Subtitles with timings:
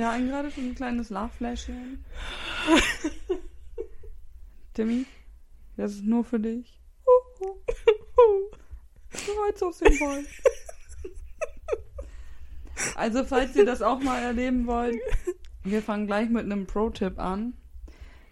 [0.00, 2.02] wir hatten gerade schon ein kleines Lachfläschchen.
[4.72, 5.04] Timmy,
[5.76, 6.80] das ist nur für dich.
[9.10, 10.26] Bereits aus dem Wald.
[12.94, 14.96] Also, falls ihr das auch mal erleben wollt,
[15.64, 17.52] wir fangen gleich mit einem Pro-Tipp an.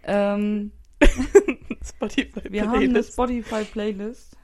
[0.01, 0.71] Ähm,
[1.85, 4.35] Spotify wir haben eine Spotify-Playlist.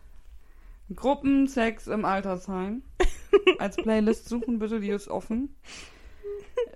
[0.96, 2.84] Gruppensex im Altersheim.
[3.57, 5.55] Als Playlist suchen bitte, die ist offen.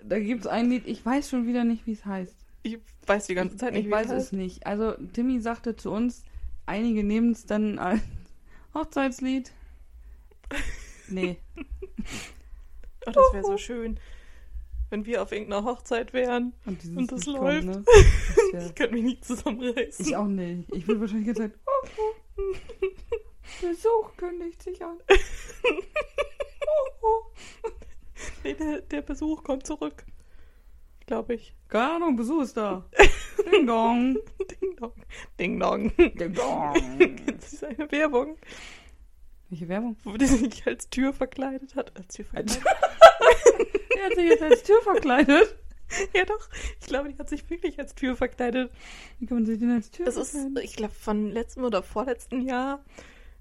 [0.03, 2.35] Da gibt es ein Lied, ich weiß schon wieder nicht, wie es heißt.
[2.63, 4.65] Ich weiß die ganze Zeit nicht, Ich wie weiß das es nicht.
[4.67, 6.23] Also, Timmy sagte zu uns,
[6.65, 8.01] einige nehmen es dann als
[8.73, 9.51] Hochzeitslied.
[11.09, 11.37] Nee.
[13.07, 13.97] Oh, das wäre so schön,
[14.89, 16.51] wenn wir auf irgendeiner Hochzeit wären.
[16.65, 17.63] Und, Und das Lied läuft.
[17.65, 17.83] ne?
[17.85, 20.05] Das wär- Ich könnte mich nicht zusammenreißen.
[20.05, 20.69] ich auch nicht.
[20.75, 22.45] Ich würde wahrscheinlich jetzt sagen, oh, oh.
[23.61, 24.97] Besuch kündigt sich an.
[26.67, 27.69] Oh, oh.
[28.43, 30.05] Nee, der, der Besuch kommt zurück.
[31.05, 31.55] Glaube ich.
[31.69, 32.85] Keine Ahnung, Besuch ist da.
[33.51, 34.17] Ding dong.
[34.61, 34.93] Ding dong.
[35.39, 35.91] Ding dong.
[35.97, 36.73] Ding dong.
[37.39, 38.37] Das ist eine Werbung,
[39.49, 39.95] Welche Werbung?
[40.03, 41.95] wo die sich als Tür verkleidet hat.
[41.97, 42.61] Als Tür verkleidet?
[43.99, 45.55] Er hat sich jetzt als Tür verkleidet.
[46.15, 46.47] ja doch.
[46.79, 48.71] Ich glaube, die hat sich wirklich als Tür verkleidet.
[49.19, 50.57] Wie kann man sich denn als Tür Das ist, verkleiden?
[50.63, 52.83] ich glaube, von letztem oder vorletzten Jahr.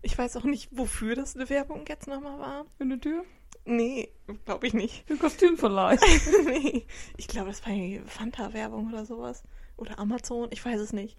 [0.02, 2.66] Ich weiß auch nicht, wofür das eine Werbung jetzt nochmal war.
[2.76, 3.24] Für eine Tür?
[3.68, 4.08] Nee,
[4.46, 5.04] glaube ich nicht.
[5.06, 5.98] Für Kostümverleih.
[6.46, 6.86] nee.
[7.18, 9.42] Ich glaube, das war irgendwie Fanta-Werbung oder sowas.
[9.76, 11.18] Oder Amazon, ich weiß es nicht.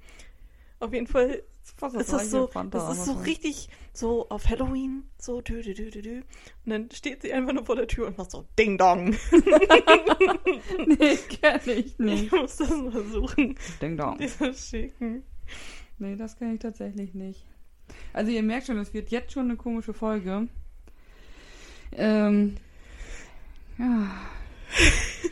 [0.79, 1.43] Auf jeden Fall
[1.79, 5.91] Was ist das so, das ist so richtig so auf Halloween, so dü, dü, dü,
[5.91, 6.15] dü, dü.
[6.65, 9.15] Und dann steht sie einfach nur vor der Tür und macht so Ding Dong.
[10.87, 12.23] Nee, kenn ich nicht.
[12.23, 13.59] Ich muss das mal suchen.
[13.81, 14.17] Ding dong.
[14.17, 15.23] Dir das schicken.
[15.99, 17.45] Nee, das kenne ich tatsächlich nicht.
[18.13, 20.47] Also ihr merkt schon, es wird jetzt schon eine komische Folge.
[21.91, 22.57] Ähm,
[23.77, 24.11] ja.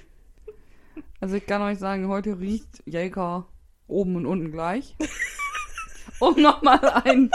[1.19, 3.47] Also ich kann euch sagen, heute riecht Jäger
[3.87, 4.95] oben und unten gleich.
[6.19, 7.31] Um nochmal einen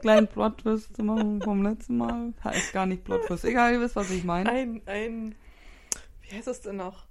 [0.00, 2.32] kleinen Plot-Twist zu machen vom letzten Mal.
[2.42, 3.44] Heißt gar nicht Plot-Twist.
[3.44, 4.50] Egal, ihr wisst, was ich meine.
[4.50, 5.34] Ein, ein,
[6.22, 7.06] wie heißt das denn noch?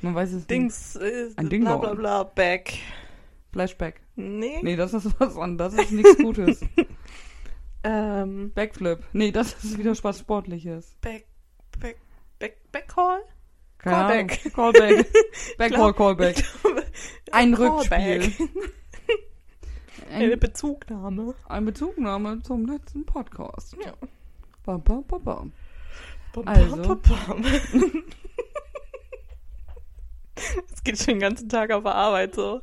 [0.00, 0.50] Man weiß es nicht.
[0.50, 2.74] Dings, äh, Ein Ding bla bla bla, back.
[3.52, 4.00] Flashback.
[4.16, 4.60] Nee.
[4.62, 5.74] Nee, das ist was anderes.
[5.74, 6.60] Das ist nichts Gutes.
[7.84, 9.04] Ähm, Backflip.
[9.12, 10.96] Nee, das ist wieder was Sportliches.
[11.00, 11.26] back,
[11.78, 11.98] back,
[12.72, 12.88] back?
[13.78, 14.40] Keine Callback.
[14.46, 14.72] Ahnung.
[14.72, 15.12] Callback.
[15.58, 16.36] Glaub- Callback.
[16.62, 16.84] Glaube,
[17.32, 18.22] Ein Callback.
[18.22, 18.48] Rückspiel.
[20.10, 21.34] Eine Ein, Bezugnahme.
[21.48, 23.76] ein Bezugnahme zum letzten Podcast.
[23.84, 23.92] Ja.
[24.64, 25.52] Bam, bam, bam, bam.
[26.32, 26.76] Bam, Also.
[26.76, 27.44] bam, bam, bam.
[30.72, 32.60] Es geht schon den ganzen Tag auf der Arbeit so.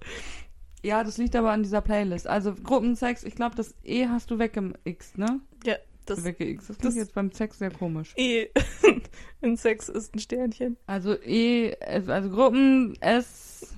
[0.84, 2.28] Ja, das liegt aber an dieser Playlist.
[2.28, 5.40] Also Gruppensex, ich glaube, das E hast du weggeixt, ne?
[5.64, 5.76] Ja,
[6.06, 6.70] das Weggeixt.
[6.70, 8.14] Das klingt das- jetzt beim Sex sehr komisch.
[8.18, 8.48] E
[9.42, 10.78] in Sex ist ein Sternchen.
[10.88, 13.74] Also E, also Gruppen S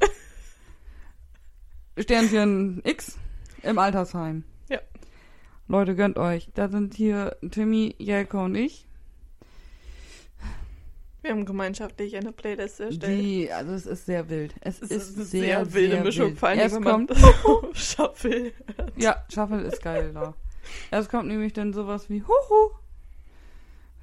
[1.98, 3.18] Sternchen X
[3.62, 4.44] im Altersheim.
[4.70, 4.80] Ja.
[5.68, 6.50] Leute, gönnt euch.
[6.54, 8.88] Da sind hier Timmy, Jelko und ich.
[11.24, 13.20] Wir haben gemeinschaftlich eine Playlist erstellt.
[13.22, 14.54] Die, also es ist sehr wild.
[14.60, 16.38] Es, es ist, ist eine sehr, sehr, wilde sehr Mischung, wild.
[16.40, 18.52] vor allem, Erst wenn man kommt, Shuffle.
[18.98, 20.36] ja, Shuffle ist geil da.
[20.92, 22.72] Erst kommt nämlich dann sowas wie Huhu,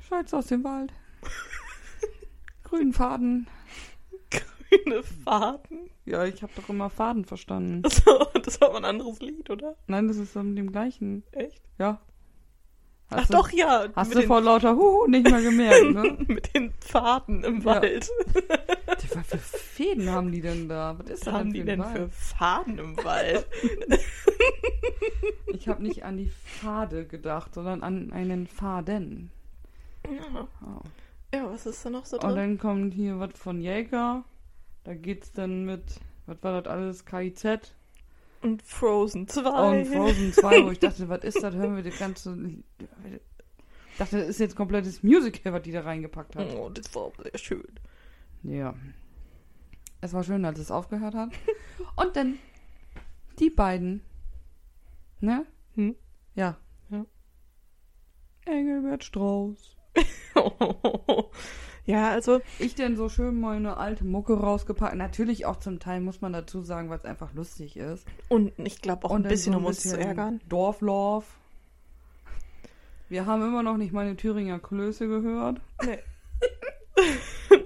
[0.08, 0.92] Scholz aus dem Wald,
[2.64, 3.46] grünen Faden.
[4.30, 5.90] Grüne Faden.
[6.06, 7.82] Ja, ich habe doch immer Faden verstanden.
[7.84, 9.76] Achso, das war aber ein anderes Lied, oder?
[9.86, 11.22] Nein, das ist so mit dem gleichen.
[11.32, 11.60] Echt?
[11.78, 12.00] Ja.
[13.10, 13.86] Ach Hast du- doch, ja.
[13.96, 16.16] Hast du vor lauter Huhu nicht mal gemerkt, ne?
[16.28, 17.64] mit den Faden im Ja.
[17.64, 18.08] Wald.
[19.02, 20.96] Die- Was für Fäden haben die denn da?
[20.98, 21.96] Was ist Was da haben die denn Wald?
[21.96, 23.46] für Faden im Wald?
[25.52, 29.30] Ich habe nicht an die Pfade gedacht, sondern an einen Faden.
[30.06, 30.48] ja.
[30.62, 30.80] Oh.
[31.34, 32.36] ja, was ist da noch so Und drin?
[32.36, 34.24] dann kommt hier was von Jäger.
[34.84, 35.82] Da geht's dann mit,
[36.26, 37.04] was war das alles?
[37.04, 37.44] KIZ
[38.42, 39.80] Und Frozen 2.
[39.80, 41.54] und Frozen 2, wo ich dachte, was ist das?
[41.54, 42.36] Hören wir das ganze.
[42.78, 46.54] Ich dachte, das ist jetzt komplettes Musical, was die da reingepackt hat.
[46.54, 47.80] Oh, das war sehr schön.
[48.42, 48.74] Ja.
[50.00, 51.30] Es war schön, als es aufgehört hat.
[51.96, 52.38] Und dann
[53.38, 54.02] die beiden.
[55.20, 55.44] Ne?
[55.74, 55.94] Hm?
[56.34, 56.56] Ja.
[56.88, 57.04] Ja.
[58.46, 59.76] Engelbert Strauß.
[61.90, 64.94] ja, also, Ich denn so schön meine alte Mucke rausgepackt.
[64.94, 68.06] Natürlich auch zum Teil muss man dazu sagen, weil es einfach lustig ist.
[68.28, 70.40] und ich glaube auch Und ein bisschen, so um uns zu ärgern.
[70.48, 71.26] Dorflove.
[73.08, 75.60] Wir haben immer noch nicht meine Thüringer Klöße gehört.
[75.84, 75.98] Nee.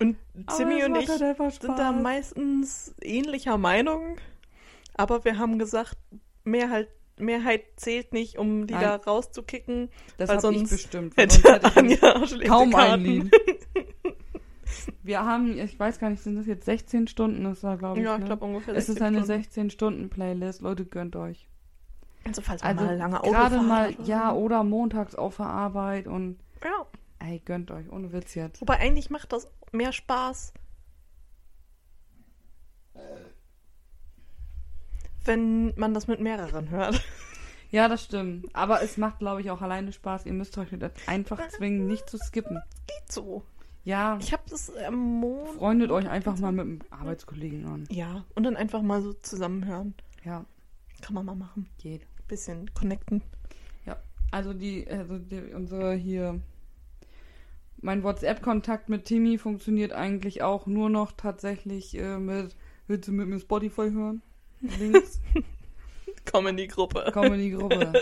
[0.00, 0.16] und
[0.48, 4.16] es und ich halt sind da meistens ähnlicher Meinung,
[4.94, 5.96] aber wir haben gesagt,
[6.42, 6.88] Mehrheit,
[7.20, 8.82] Mehrheit zählt nicht, um die Nein.
[8.82, 9.90] da rauszukicken.
[10.16, 11.16] Das weil habe ich sonst bestimmt.
[11.16, 13.00] Hätte sonst hätte ich Anja kaum ein.
[13.02, 13.30] Lied.
[15.02, 17.44] Wir haben, ich weiß gar nicht, sind das jetzt 16 Stunden?
[17.44, 18.04] Das war, glaube ich.
[18.04, 18.26] Ja, ich ne?
[18.26, 19.70] glaube ungefähr Es ist 16 eine Stunden.
[19.70, 20.62] 16-Stunden-Playlist.
[20.62, 21.48] Leute, gönnt euch.
[22.24, 26.06] Also falls Also mal lange Auto gerade mal, oder ja, oder montags auf der Arbeit
[26.06, 26.86] und ja.
[27.18, 28.60] ey, gönnt euch, ohne Witz jetzt.
[28.60, 30.52] Wobei eigentlich macht das mehr Spaß,
[35.24, 37.02] wenn man das mit mehreren hört.
[37.72, 38.48] Ja, das stimmt.
[38.52, 40.26] Aber es macht, glaube ich, auch alleine Spaß.
[40.26, 40.70] Ihr müsst euch
[41.06, 42.60] einfach zwingen, nicht zu skippen.
[42.88, 43.44] Geht so.
[43.84, 45.54] Ja, Ich habe das am Montag.
[45.54, 47.86] freundet euch einfach mal mit einem Arbeitskollegen an.
[47.88, 49.94] Ja, und dann einfach mal so zusammenhören.
[50.24, 50.44] Ja,
[51.00, 51.68] Kann man mal machen.
[51.78, 52.08] geht.
[52.26, 53.22] Bisschen connecten.
[54.32, 56.40] Also die, also die, unsere hier,
[57.80, 62.56] mein WhatsApp-Kontakt mit Timmy funktioniert eigentlich auch nur noch tatsächlich äh, mit,
[62.86, 64.22] willst du mit mir Spotify hören?
[64.60, 65.20] Links,
[66.30, 67.10] Komm in die Gruppe.
[67.12, 67.92] komm in die Gruppe.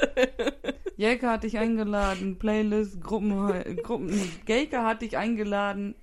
[0.97, 5.95] Jelka hat dich eingeladen, Playlist, Gruppen, Gruppen, nee, Gelke hat dich eingeladen,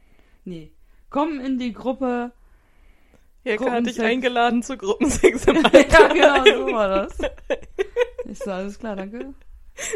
[0.45, 0.71] nee,
[1.09, 2.31] komm in die Gruppe.
[3.43, 6.09] Jelka hat dich eingeladen zu Gruppensex im ja, Alter.
[6.13, 7.17] genau, so war das.
[8.25, 9.33] Ist so, alles klar, danke.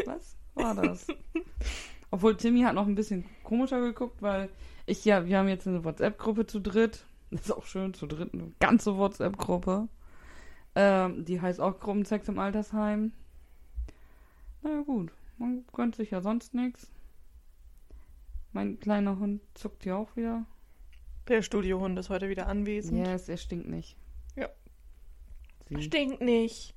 [0.05, 1.07] Was war das?
[2.11, 4.49] Obwohl Timmy hat noch ein bisschen komischer geguckt, weil
[4.85, 7.05] ich ja, wir haben jetzt eine WhatsApp-Gruppe zu dritt.
[7.31, 9.87] Das ist auch schön, zu dritt eine ganze WhatsApp-Gruppe.
[10.75, 13.11] Ähm, die heißt auch Gruppensex im Altersheim.
[14.61, 16.91] Na ja, gut, man gönnt sich ja sonst nichts.
[18.51, 20.45] Mein kleiner Hund zuckt hier auch wieder.
[21.27, 23.05] Der Studiohund ist heute wieder anwesend.
[23.05, 23.95] Yes, er stinkt nicht.
[24.35, 24.49] Ja.
[25.67, 26.73] Sie, Stinkt nicht.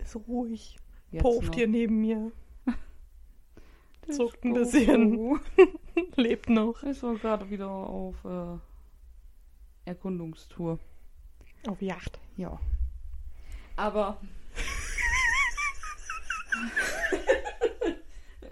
[0.00, 0.76] Ist ruhig.
[1.12, 1.54] jetzt noch.
[1.54, 2.32] hier neben mir.
[4.06, 5.38] Der zuckt ein bisschen.
[6.16, 6.82] Lebt noch.
[6.82, 8.58] Ist wohl gerade wieder auf äh,
[9.84, 10.80] Erkundungstour.
[11.68, 12.18] Auf Yacht.
[12.36, 12.58] Ja.
[13.76, 14.18] Aber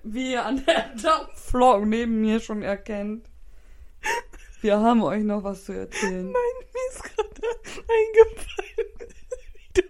[0.02, 3.28] wie ihr an der Dampflok neben mir schon erkennt,
[4.60, 6.30] wir haben euch noch was zu erzählen.
[6.30, 6.34] Nein,
[6.72, 7.42] mir ist gerade
[7.88, 9.10] eingefallen,
[9.54, 9.82] wie du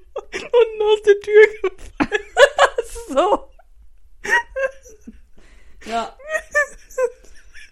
[0.45, 2.23] unten aus der Tür gefallen
[3.09, 3.51] So.
[5.87, 6.17] Ja.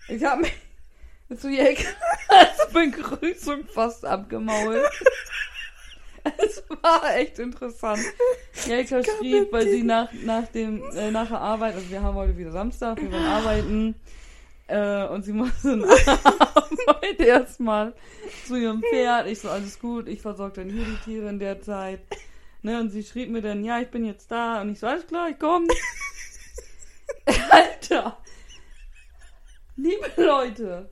[0.09, 0.53] Ich habe mich
[1.39, 1.89] zu Jäger
[2.29, 4.91] als Begrüßung fast abgemault.
[6.39, 8.01] Es war echt interessant.
[8.67, 12.37] Jelka schrieb, weil sie nach, nach, dem, äh, nach der Arbeit, also wir haben heute
[12.37, 13.95] wieder Samstag, wir wollen arbeiten,
[14.71, 15.83] äh, und sie musste
[16.87, 17.93] Arbeit erstmal
[18.47, 19.27] zu ihrem Pferd.
[19.27, 22.01] Ich so, alles gut, ich versorge dann hier die Tiere in der Zeit.
[22.63, 24.61] Ne, und sie schrieb mir dann, ja, ich bin jetzt da.
[24.61, 25.67] Und ich so, alles klar, ich komm.
[27.51, 28.19] Alter!
[29.77, 30.91] Liebe Leute,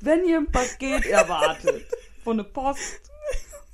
[0.00, 1.84] wenn ihr ein Paket erwartet
[2.22, 3.10] von der Post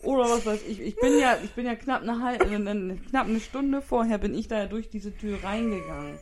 [0.02, 2.46] oder was weiß ich, ich bin ja, ich bin ja knapp eine, halbe,
[3.08, 6.19] knapp eine Stunde vorher bin ich da ja durch diese Tür reingegangen.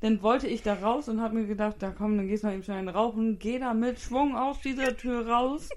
[0.00, 2.54] Dann wollte ich da raus und habe mir gedacht, da komm, dann gehst du noch
[2.54, 5.68] eben schnell einen rauchen, geh da mit Schwung aus dieser Tür raus.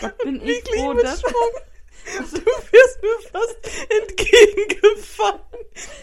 [0.00, 1.32] Was bin ich Wirklich froh, dass Schwung.
[2.06, 3.70] Du wirst mir fast
[4.00, 5.40] entgegengefallen.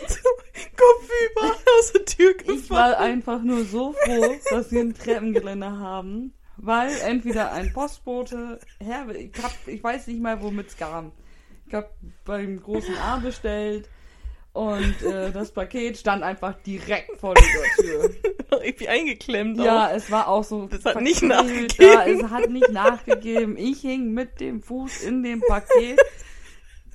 [0.07, 0.30] So,
[0.75, 2.59] Kopfüber aus der Tür gefallen.
[2.59, 8.59] Ich war einfach nur so froh, dass wir ein Treppengeländer haben, weil entweder ein Postbote,
[8.79, 11.11] Herr, ich, hab, ich weiß nicht mal, womit es kam.
[11.67, 11.89] Ich habe
[12.25, 13.89] beim großen A bestellt
[14.54, 17.44] und äh, das Paket stand einfach direkt vor der
[17.75, 18.09] Tür.
[18.63, 19.57] irgendwie eingeklemmt.
[19.57, 19.95] Ja, auch.
[19.95, 20.68] es war auch so.
[20.68, 21.75] Das hat nicht nachgegeben.
[21.80, 23.57] Ja, es hat nicht nachgegeben.
[23.57, 25.99] Ich hing mit dem Fuß in dem Paket,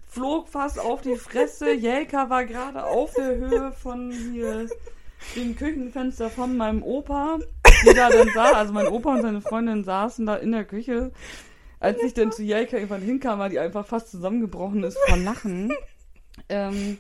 [0.07, 1.73] flog fast auf die Fresse.
[1.73, 4.69] Jelka war gerade auf der Höhe von hier
[5.35, 7.39] dem Küchenfenster von meinem Opa,
[7.85, 8.53] die da dann sah.
[8.53, 11.13] Also mein Opa und seine Freundin saßen da in der Küche.
[11.81, 15.73] Als ich dann zu Jelka irgendwann hinkam, war die einfach fast zusammengebrochen ist vor Lachen.
[16.49, 16.99] Ähm,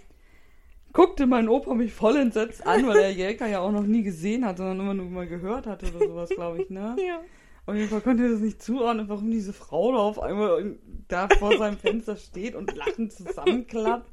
[0.92, 4.44] guckte mein Opa mich voll entsetzt an, weil er Jelka ja auch noch nie gesehen
[4.44, 6.96] hat, sondern immer nur mal gehört hatte oder sowas, glaube ich, ne?
[6.98, 7.20] Ja.
[7.66, 11.28] Auf jeden Fall konnte er das nicht zuordnen, warum diese Frau da auf einmal da
[11.38, 14.10] vor seinem Fenster steht und lachend zusammenklappt,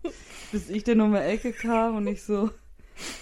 [0.51, 2.49] bis ich dann um die Ecke kam und ich so,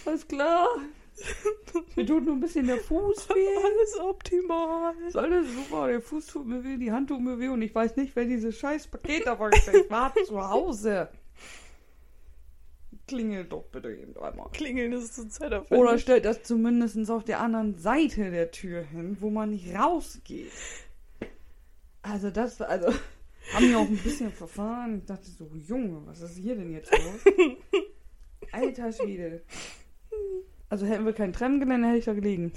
[0.06, 0.68] alles klar,
[1.96, 3.58] mir tut nur ein bisschen der Fuß weh.
[3.64, 4.94] Alles optimal.
[5.08, 7.74] Ist alles super, der Fuß tut mir weh, die Hand tut mir weh und ich
[7.74, 10.14] weiß nicht, wer dieses scheiß Paket da vorgestellt hat.
[10.26, 11.10] Zu Hause.
[13.08, 14.50] Klingelt doch bitte eben einmal.
[14.54, 18.82] Klingeln ist zur Zeit auf Oder stellt das zumindest auf der anderen Seite der Tür
[18.84, 20.52] hin, wo man nicht rausgeht.
[22.02, 22.94] Also das, also,
[23.52, 25.00] haben wir auch ein bisschen verfahren.
[25.00, 27.34] Ich dachte so, Junge, was ist hier denn jetzt los?
[28.52, 29.42] Alter Schwede.
[30.70, 32.52] Also hätten wir kein Trenngelände, hätte ich da gelegen.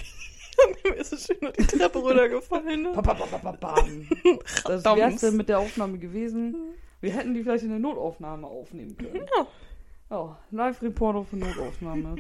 [0.85, 2.83] Mir ist es schön die Treppe runtergefallen.
[2.83, 2.93] Ne?
[4.65, 6.57] Das wär's mit der Aufnahme gewesen.
[7.01, 9.27] Wir hätten die vielleicht in der Notaufnahme aufnehmen können.
[9.37, 9.47] Ja.
[10.09, 12.17] Oh, Live-Reporter für Notaufnahme.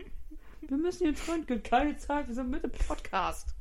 [0.68, 3.54] Wir müssen jetzt röntgen, keine Zeit, wir sind mit dem Podcast.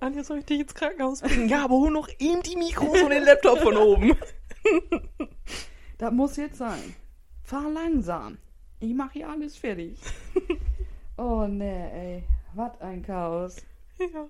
[0.00, 1.48] Anja, soll ich dich ins Krankenhaus bringen?
[1.48, 4.16] Ja, aber hol noch eben die Mikros und den Laptop von oben.
[5.98, 6.96] Das muss jetzt sein.
[7.42, 8.38] Fahr langsam.
[8.78, 9.98] Ich mache hier alles fertig.
[11.20, 12.24] oh ne, ey.
[12.54, 13.56] Was ein Chaos.
[13.98, 14.28] Ja.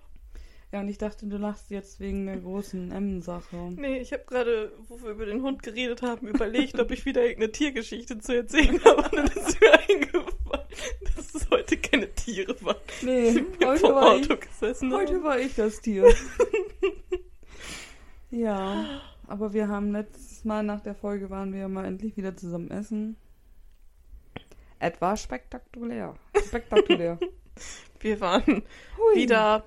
[0.73, 3.57] Ja, und ich dachte, du lachst jetzt wegen der großen M-Sache.
[3.77, 7.23] Nee, ich habe gerade, wo wir über den Hund geredet haben, überlegt, ob ich wieder
[7.23, 9.03] irgendeine Tiergeschichte zu erzählen habe.
[9.03, 10.69] Und dann ist mir eingefallen,
[11.17, 12.77] dass es heute keine Tiere waren.
[13.03, 15.25] Nee, heute war, ich, Auto gesessen heute haben.
[15.25, 16.07] war ich das Tier.
[18.31, 22.71] ja, aber wir haben letztes Mal nach der Folge waren wir mal endlich wieder zusammen
[22.71, 23.17] essen.
[24.81, 26.15] Etwas spektakulär.
[26.47, 27.19] Spektakulär.
[28.01, 28.63] Wir waren
[28.97, 29.15] Hui.
[29.15, 29.65] wieder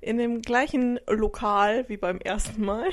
[0.00, 2.88] in dem gleichen Lokal wie beim ersten Mal.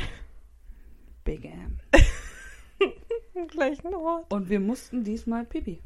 [1.24, 1.80] Big M.
[3.34, 4.32] Im gleichen Ort.
[4.32, 5.82] Und wir mussten diesmal Pipi.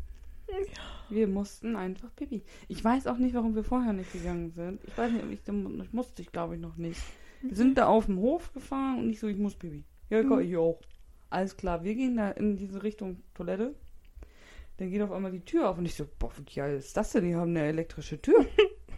[1.10, 2.42] Wir mussten einfach Pipi.
[2.68, 4.84] Ich weiß auch nicht, warum wir vorher nicht gegangen sind.
[4.84, 7.02] Ich weiß nicht, ob ich, das musste ich glaube ich noch nicht.
[7.44, 9.84] Wir sind da auf dem Hof gefahren und ich so, ich muss Pipi.
[10.10, 10.82] Ja, ich auch.
[11.30, 13.76] Alles klar, wir gehen da in diese Richtung Toilette.
[14.78, 17.12] Dann geht auf einmal die Tür auf und ich so, boah, wie geil ist das
[17.12, 17.26] denn?
[17.26, 18.46] Die haben eine elektrische Tür.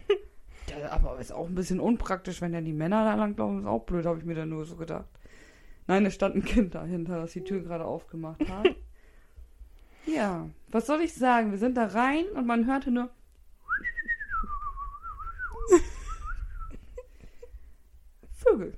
[0.68, 3.66] ja, aber ist auch ein bisschen unpraktisch, wenn ja die Männer da lang laufen, ist
[3.66, 5.08] auch blöd, habe ich mir dann nur so gedacht.
[5.86, 8.68] Nein, es stand ein Kind dahinter, das die Tür gerade aufgemacht hat.
[10.06, 11.50] Ja, was soll ich sagen?
[11.50, 13.10] Wir sind da rein und man hörte nur.
[18.32, 18.72] Vögel.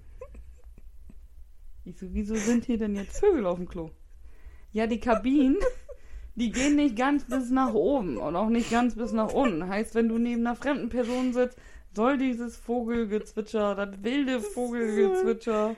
[1.84, 3.92] Ich so, wieso sind hier denn jetzt Vögel auf dem Klo?
[4.72, 5.58] Ja, die Kabinen,
[6.34, 9.68] die gehen nicht ganz bis nach oben und auch nicht ganz bis nach unten.
[9.68, 11.58] Heißt, wenn du neben einer fremden Person sitzt,
[11.94, 15.76] soll dieses Vogelgezwitscher, das wilde Vogelgezwitscher,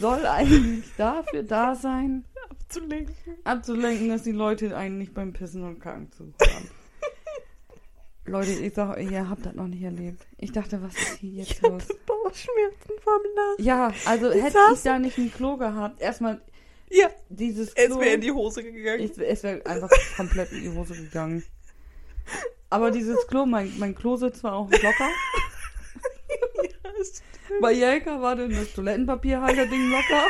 [0.00, 3.14] soll eigentlich dafür da sein, Abzulenken.
[3.44, 6.68] abzulenken, dass die Leute einen nicht beim Pissen und Kacken zuhören.
[8.28, 10.26] Leute, ich sag euch, ihr habt das noch nicht erlebt.
[10.36, 11.84] Ich dachte, was ist hier jetzt Ich los?
[11.84, 13.64] hatte Bauchschmerzen vom Lachen.
[13.64, 16.40] Ja, also Ich hätte ich da nicht ein Klo gehabt, erstmal
[16.90, 19.00] Ja, dieses es Klo, wäre in die Hose gegangen.
[19.00, 21.42] ich, es wäre einfach komplett in die Hose gegangen.
[22.70, 25.08] Aber dieses Klo, mein, mein Klositz war auch locker.
[26.62, 27.22] ja, es-
[27.60, 30.24] Bei Jelka war dann das Toilettenpapierhalter-Ding locker.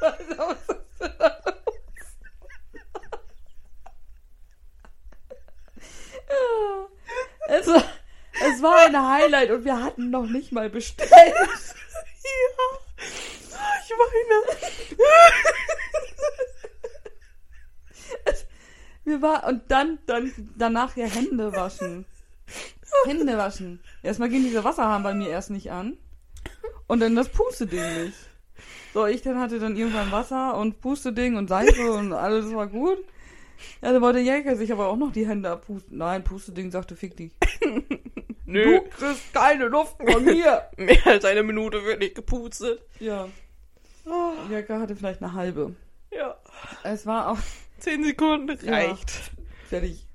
[0.00, 0.56] Was ist denn da los?
[6.28, 6.88] Ja.
[7.48, 7.84] es, war,
[8.46, 11.10] es war ein Highlight und wir hatten noch nicht mal bestellt.
[11.10, 11.48] ja.
[13.84, 14.42] Ich weine.
[19.04, 22.06] Wir war und dann, dann danach ja Hände waschen.
[23.04, 23.80] Hände waschen.
[24.02, 25.98] Erstmal gehen diese Wasserhahn bei mir erst nicht an.
[26.86, 28.16] Und dann das Pusteding nicht.
[28.94, 32.98] So, ich dann hatte dann irgendwann Wasser und Pusteding und Seife und alles war gut.
[33.82, 35.98] Ja, dann wollte Jäger sich aber auch noch die Hände abpusten.
[35.98, 37.32] Nein, Pusteding sagte, fick dich.
[38.46, 40.68] Nö, Du kriegst keine Luft von mir.
[40.76, 42.82] mehr als eine Minute wird nicht gepustet.
[43.00, 43.28] Ja,
[44.06, 45.74] Oh, Jäger hatte vielleicht eine halbe.
[46.10, 46.36] ja,
[46.82, 47.38] Es war auch
[47.78, 48.72] zehn Sekunden Ja.
[48.72, 49.32] reicht.
[49.68, 50.06] fertig.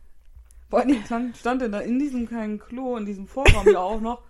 [0.69, 3.99] Vor allem stand, stand denn da in diesem kleinen Klo, in diesem Vorraum ja auch
[4.01, 4.21] noch.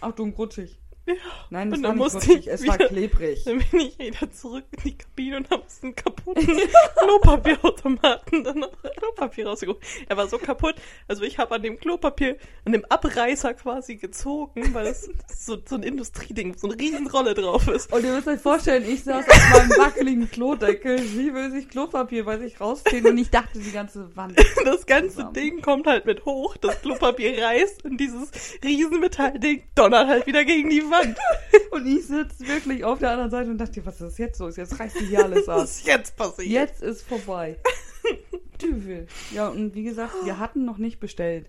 [0.00, 0.78] Achtung, rutschig.
[1.04, 1.14] Ja.
[1.50, 3.42] Nein, das Und war nicht ich es war wieder- klebrig.
[3.44, 6.46] Dann bin ich wieder zurück in die Kabine und habe einen kaputten
[6.96, 9.78] Klopapierautomaten dann noch Klopapier rausgeholt.
[10.08, 10.76] Er war so kaputt.
[11.08, 15.74] Also ich habe an dem Klopapier, an dem Abreißer quasi gezogen, weil es so, so
[15.74, 17.92] ein Industrieding, so eine Riesenrolle drauf ist.
[17.92, 22.24] Und ihr müsst euch vorstellen, ich saß auf meinem wackeligen Klodeckel, sie will sich Klopapier
[22.24, 24.38] bei sich rausziehen und ich dachte die ganze Wand.
[24.64, 25.34] Das ganze Zusammen.
[25.34, 28.30] Ding kommt halt mit hoch, das Klopapier reißt und dieses
[28.62, 30.91] Riesenmetallding donnert halt wieder gegen die Wand.
[31.70, 34.56] Und ich sitze wirklich auf der anderen Seite und dachte, was ist jetzt los?
[34.56, 35.58] Jetzt reißt sich hier alles ab.
[35.58, 36.48] Was ist jetzt passiert?
[36.48, 37.58] Jetzt ist vorbei.
[38.62, 39.06] Düvel.
[39.32, 41.48] Ja, und wie gesagt, wir hatten noch nicht bestellt.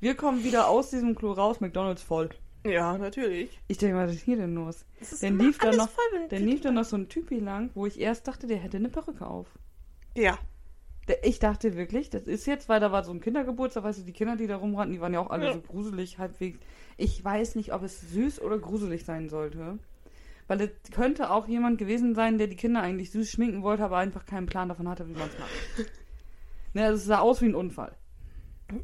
[0.00, 2.28] Wir kommen wieder aus diesem Klo raus, McDonalds voll.
[2.66, 3.58] Ja, natürlich.
[3.68, 4.84] Ich denke, was ist hier denn los?
[5.20, 5.88] Dann lief da noch-
[6.30, 8.88] Dann lief da noch so ein Typi lang, wo ich erst dachte, der hätte eine
[8.88, 9.46] Perücke auf.
[10.16, 10.38] Ja.
[11.22, 14.12] Ich dachte wirklich, das ist jetzt, weil da war so ein Kindergeburtstag, weißt du, die
[14.14, 15.52] Kinder, die da rumrannten, die waren ja auch alle Ja.
[15.52, 16.58] so gruselig, halbwegs.
[16.96, 19.78] Ich weiß nicht, ob es süß oder gruselig sein sollte.
[20.46, 23.96] Weil es könnte auch jemand gewesen sein, der die Kinder eigentlich süß schminken wollte, aber
[23.96, 25.90] einfach keinen Plan davon hatte, wie man es macht.
[26.74, 27.92] ne, es sah aus wie ein Unfall.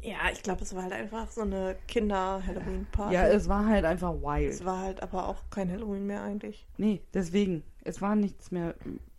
[0.01, 3.13] Ja, ich glaube, es war halt einfach so eine Kinder-Halloween-Party.
[3.13, 4.65] Ja, es war halt einfach es wild.
[4.65, 6.67] war halt aber auch kein Halloween mehr eigentlich.
[6.77, 7.63] Nee, deswegen.
[7.83, 8.75] Es war nichts mehr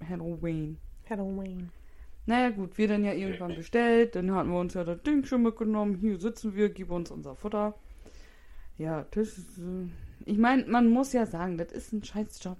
[0.08, 0.78] Halloween.
[1.08, 1.70] Halloween.
[2.26, 4.14] Naja, gut, wir dann ja irgendwann bestellt.
[4.14, 5.96] Dann hatten wir uns ja das Ding schon mitgenommen.
[5.96, 7.74] Hier sitzen wir, gib uns unser Futter.
[8.82, 9.58] Ja, das ist.
[9.58, 9.86] äh,
[10.24, 12.58] Ich meine, man muss ja sagen, das ist ein Scheißjob.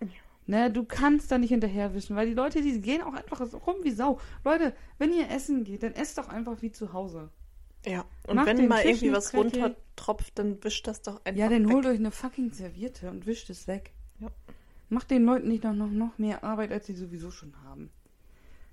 [0.00, 0.06] Ja.
[0.46, 3.90] Ne, du kannst da nicht hinterherwischen, weil die Leute, die gehen auch einfach rum wie
[3.90, 4.18] Sau.
[4.44, 7.30] Leute, wenn ihr essen geht, dann esst doch einfach wie zu Hause.
[7.84, 8.04] Ja.
[8.26, 11.66] Und Macht wenn mal Tisch irgendwie was runtertropft, dann wischt das doch einfach Ja, dann
[11.68, 11.74] weg.
[11.74, 13.92] holt euch eine fucking Serviette und wischt es weg.
[14.20, 14.28] Ja.
[14.88, 17.90] Macht den Leuten nicht noch, noch, noch mehr Arbeit, als sie sowieso schon haben.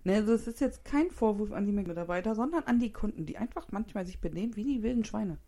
[0.05, 3.37] Ne, also es ist jetzt kein Vorwurf an die Mitarbeiter, sondern an die Kunden, die
[3.37, 5.39] einfach manchmal sich benehmen wie die wilden Schweine.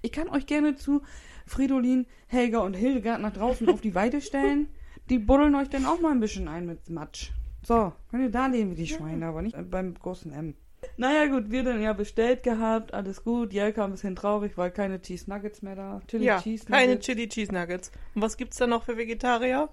[0.00, 1.02] Ich kann euch gerne zu
[1.46, 4.68] Fridolin, Helga und Hildegard nach draußen auf die Weide stellen.
[5.10, 7.32] Die buddeln euch dann auch mal ein bisschen ein mit Matsch.
[7.62, 10.54] So, könnt ihr da leben wie die Schweine, aber nicht beim großen M.
[10.96, 13.52] Naja gut, wir dann ja bestellt gehabt, alles gut.
[13.52, 16.00] Jelka ein bisschen traurig, weil keine Cheese Nuggets mehr da.
[16.08, 17.06] Chili Ja, Cheese keine Nuggets.
[17.06, 17.92] Chili Cheese Nuggets.
[18.14, 19.68] Und was gibt's dann noch für Vegetarier?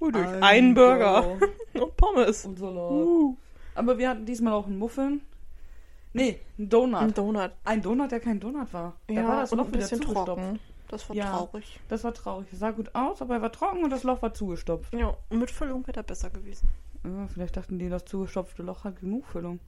[0.00, 1.48] Ui, durch Ein einen Burger Burger.
[1.84, 2.44] und Pommes.
[2.44, 2.92] Und Salat.
[2.92, 3.36] Uh,
[3.74, 5.22] Aber wir hatten diesmal auch einen Muffin.
[6.12, 7.00] Nee, einen Donut.
[7.00, 7.52] ein Donut.
[7.64, 8.96] Ein Donut, der kein Donut war.
[9.06, 10.26] Da Ja, war das Loch ein wieder bisschen zugestopft.
[10.26, 10.60] trocken.
[10.88, 11.30] Das war Ja.
[11.30, 11.80] traurig.
[11.88, 12.48] Das war traurig.
[12.52, 14.92] Es sah gut aus, aber er war trocken und das Loch war zugestopft.
[14.92, 16.68] Ja, und mit Füllung wäre er besser gewesen.
[17.04, 19.58] Ja, vielleicht dachten die, das zugestopfte Loch hat genug Füllung.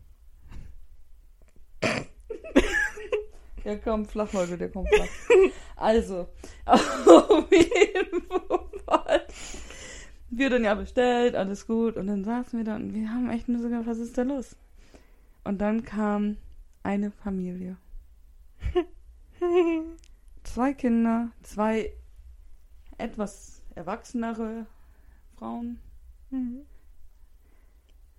[3.64, 5.06] ja, komm, flach, Leute, der kommt flach.
[5.76, 6.28] Also,
[6.66, 8.22] auf jeden
[8.84, 9.26] Fall.
[10.30, 11.96] Wir dann ja bestellt, alles gut.
[11.96, 14.22] Und dann saßen wir da und wir haben echt nur so gedacht, was ist da
[14.22, 14.56] los?
[15.44, 16.36] Und dann kam
[16.82, 17.76] eine Familie.
[20.42, 21.92] zwei Kinder, zwei
[22.98, 24.66] etwas erwachsenere
[25.36, 25.78] Frauen.
[26.30, 26.62] Mhm.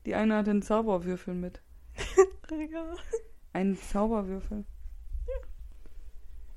[0.05, 1.62] Die eine hatte einen Zauberwürfel mit.
[2.71, 2.93] Ja.
[3.53, 4.65] Einen Zauberwürfel.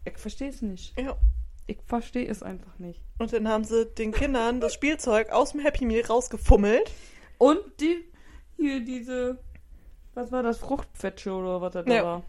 [0.04, 0.98] Ich verstehe es nicht.
[0.98, 1.16] ja.
[1.70, 3.00] Ich verstehe es einfach nicht.
[3.18, 6.90] Und dann haben sie den Kindern das Spielzeug aus dem Happy Meal rausgefummelt.
[7.36, 8.04] Und die,
[8.56, 9.38] hier diese,
[10.14, 12.04] was war das, Fruchtquetsche oder was das da Ja.
[12.04, 12.22] war.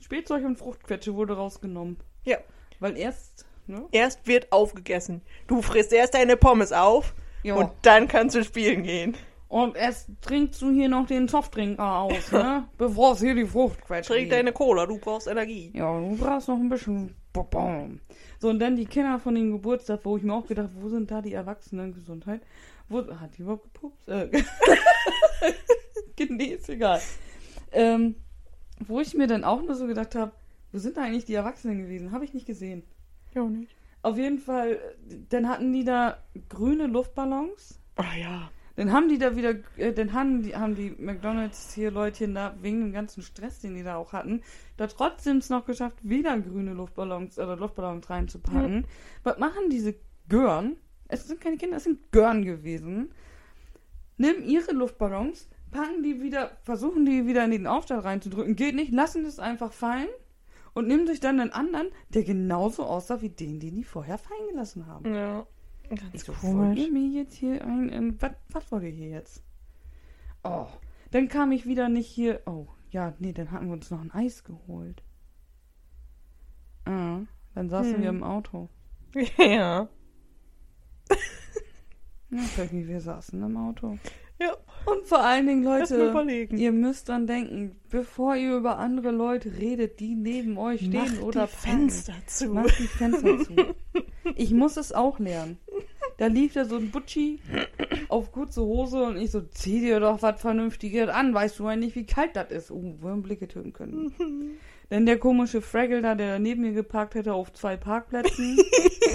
[0.00, 1.98] Spielzeug und Fruchtquetsche wurde rausgenommen.
[2.24, 2.38] Ja.
[2.80, 3.86] Weil erst, ne?
[3.92, 5.22] Erst wird aufgegessen.
[5.46, 7.54] Du frisst erst deine Pommes auf Ja.
[7.54, 9.16] und dann kannst du spielen gehen.
[9.48, 12.68] Und erst trinkst du hier noch den Softdrink aus, ne?
[12.78, 14.32] Bevor es hier die Fruchtquetsche Trink gibt.
[14.32, 15.70] deine Cola, du brauchst Energie.
[15.74, 17.14] Ja, du brauchst noch ein bisschen.
[18.38, 21.10] So, und dann die Kinder von dem Geburtstag, wo ich mir auch gedacht, wo sind
[21.10, 22.42] da die Erwachsenengesundheit?
[22.88, 24.08] Wo hat die überhaupt gepupst?
[24.08, 24.30] Äh,
[26.54, 27.00] ist egal.
[27.72, 28.16] Ähm,
[28.80, 30.32] wo ich mir dann auch nur so gedacht habe,
[30.72, 32.12] wo sind da eigentlich die Erwachsenen gewesen?
[32.12, 32.82] Habe ich nicht gesehen.
[33.34, 33.74] Ja, nicht.
[34.02, 34.78] Auf jeden Fall,
[35.28, 36.16] dann hatten die da
[36.48, 37.78] grüne Luftballons.
[37.96, 38.50] Ah ja.
[38.80, 42.54] Dann haben die da wieder, äh, dann haben die, haben die McDonalds hier Leutchen da,
[42.62, 44.40] wegen dem ganzen Stress, den die da auch hatten,
[44.78, 48.86] da trotzdem es noch geschafft, wieder grüne Luftballons oder Luftballons reinzupacken.
[49.22, 49.96] Was machen diese
[50.30, 50.78] Gören?
[51.08, 53.10] Es sind keine Kinder, es sind Gören gewesen.
[54.16, 58.56] Nimm ihre Luftballons, packen die wieder, versuchen die wieder in den Aufstand reinzudrücken.
[58.56, 60.08] Geht nicht, lassen das einfach fallen
[60.72, 64.48] und nehmen sich dann einen anderen, der genauso aussah wie den, den die vorher fallen
[64.48, 65.14] gelassen haben.
[65.14, 65.46] Ja.
[65.90, 66.88] Ganz Ich so, komisch.
[66.90, 69.42] mir jetzt hier ein, ein was, was wollt ihr hier jetzt?
[70.44, 70.66] Oh,
[71.10, 72.40] dann kam ich wieder nicht hier.
[72.46, 75.02] Oh, ja, nee, dann hatten wir uns noch ein Eis geholt.
[76.86, 77.20] Ah,
[77.54, 78.02] dann saßen Hm.
[78.02, 78.68] wir im Auto.
[79.38, 79.88] Ja.
[82.32, 83.98] Ja, vielleicht nicht, wir saßen im Auto.
[84.40, 84.56] Ja.
[84.86, 86.14] Und vor allen Dingen, Leute,
[86.56, 91.22] ihr müsst dann denken, bevor ihr über andere Leute redet, die neben euch stehen Mach
[91.22, 91.80] oder die parken.
[91.90, 92.54] Fenster zu.
[92.54, 93.54] Mach die Fenster zu.
[94.36, 95.58] Ich muss es auch lernen.
[96.20, 97.40] Da lief da so ein Butchi
[98.08, 101.32] auf kurze Hose und ich so, zieh dir doch was Vernünftiges an.
[101.32, 102.70] Weißt du eigentlich, wie kalt das ist?
[102.70, 104.12] Oh, wir haben Blicke töten können.
[104.90, 108.58] Denn der komische Fraggle da, der neben mir geparkt hätte auf zwei Parkplätzen.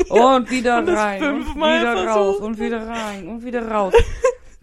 [0.09, 1.23] und wieder Und rein.
[1.23, 2.07] Und wieder versucht.
[2.07, 2.37] raus.
[2.37, 3.27] Und wieder rein.
[3.27, 3.93] Und wieder raus.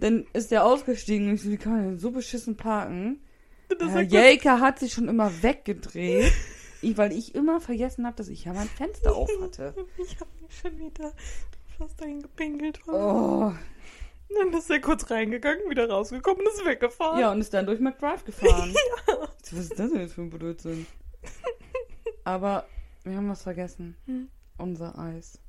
[0.00, 3.20] Dann ist der ausgestiegen und ich so, wie kann man denn so beschissen parken?
[3.68, 6.32] Das Herr sagt Jelka hat sich schon immer weggedreht,
[6.82, 9.74] ich, weil ich immer vergessen habe, dass ich ja mein Fenster auf hatte.
[10.04, 11.12] Ich hab mich schon wieder
[11.82, 12.80] fast eingepinkelt.
[12.86, 13.52] Oh.
[14.34, 17.20] Dann ist er kurz reingegangen, wieder rausgekommen und ist weggefahren.
[17.20, 18.72] Ja, und ist dann durch McDrive gefahren.
[19.06, 20.86] Was ist das denn jetzt für ein Blödsinn?
[22.24, 22.66] Aber
[23.02, 23.96] wir haben was vergessen.
[24.06, 24.28] Hm.
[24.56, 25.40] Unser Eis.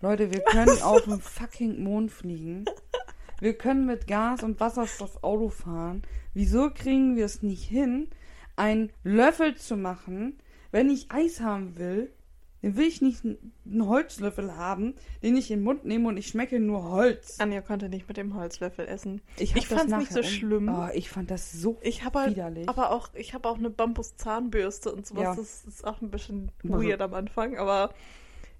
[0.00, 2.64] Leute, wir können auf dem fucking Mond fliegen.
[3.40, 6.02] Wir können mit Gas und Wasserstoff Auto fahren.
[6.34, 8.10] Wieso kriegen wir es nicht hin,
[8.56, 10.42] einen Löffel zu machen,
[10.72, 12.12] wenn ich Eis haben will?
[12.62, 16.28] Dann will ich nicht einen Holzlöffel haben, den ich in den Mund nehme und ich
[16.28, 17.36] schmecke nur Holz.
[17.38, 19.20] Anja konnte nicht mit dem Holzlöffel essen.
[19.36, 20.68] Ich, hab Ich das fand's nicht so schlimm.
[20.68, 22.68] Oh, ich fand das so Ich habe halt, widerlich.
[22.68, 25.22] aber auch, ich habe auch eine Bambus-Zahnbürste und sowas.
[25.22, 25.34] Ja.
[25.36, 27.90] Das ist auch ein bisschen weird am Anfang, aber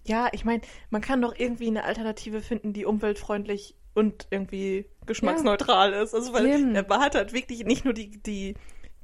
[0.05, 5.93] ja, ich meine, man kann doch irgendwie eine Alternative finden, die umweltfreundlich und irgendwie geschmacksneutral
[5.95, 6.15] ist.
[6.15, 6.75] Also weil Eben.
[6.75, 8.55] er hat halt wirklich nicht nur die, die,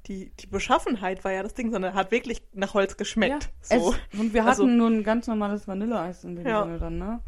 [0.06, 3.50] die, die Beschaffenheit war ja das Ding, sondern hat wirklich nach Holz geschmeckt.
[3.70, 3.94] Ja, so.
[4.12, 6.64] es, und wir hatten Also- nur ein ganz normales Vanilleeis in dem Ja.
[6.64, 7.20] Sinne dann, ne?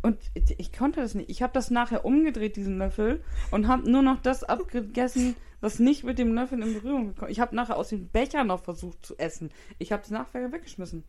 [0.00, 1.28] Und ich konnte das nicht.
[1.28, 6.04] Ich habe das nachher umgedreht, diesen Löffel, und habe nur noch das abgegessen, was nicht
[6.04, 9.18] mit dem Löffel in Berührung gekommen Ich habe nachher aus dem Becher noch versucht zu
[9.18, 9.50] essen.
[9.78, 11.02] Ich habe es nachher weggeschmissen.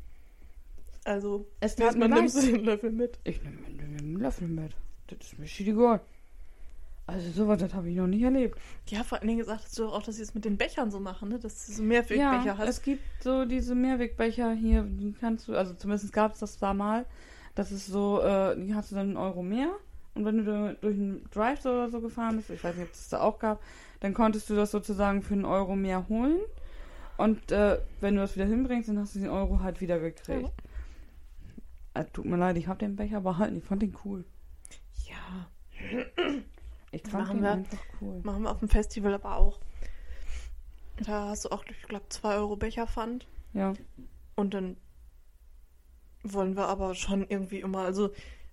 [1.06, 1.98] Also, Es leid.
[1.98, 3.20] nimmst du den Löffel mit.
[3.26, 4.76] Ich nehme nehm den Löffel mit.
[5.08, 6.02] Das ist mir schiedegal.
[7.10, 8.60] Also sowas, das habe ich noch nicht erlebt.
[8.88, 11.30] Ja, vor allen Dingen sagtest du auch, dass sie es mit den Bechern so machen,
[11.30, 11.40] ne?
[11.40, 12.70] Dass du so Mehrwegbecher ja, hast.
[12.70, 16.74] es gibt so diese Mehrwegbecher hier, die kannst du, also zumindest gab es das da
[16.74, 17.06] mal,
[17.56, 19.72] das ist so, äh, die hast du dann einen Euro mehr
[20.14, 23.10] und wenn du durch einen Drive oder so gefahren bist, ich weiß nicht, ob es
[23.10, 23.60] da auch gab,
[24.02, 26.40] dann konntest du das sozusagen für einen Euro mehr holen
[27.18, 30.52] und äh, wenn du das wieder hinbringst, dann hast du den Euro halt wieder gekriegt.
[31.96, 32.02] Ja.
[32.02, 34.26] Äh, tut mir leid, ich habe den Becher behalten, ich fand den cool.
[35.10, 35.50] Ja,
[36.92, 37.52] Ich fand Machen wir.
[37.52, 38.20] einfach cool.
[38.24, 39.60] machen wir auf dem Festival aber auch.
[41.06, 43.28] Da hast du auch, ich glaube, 2 Euro Becherpfand.
[43.54, 43.74] Ja.
[44.36, 44.78] Und dann
[46.24, 48.10] wollen wir aber schon irgendwie immer, also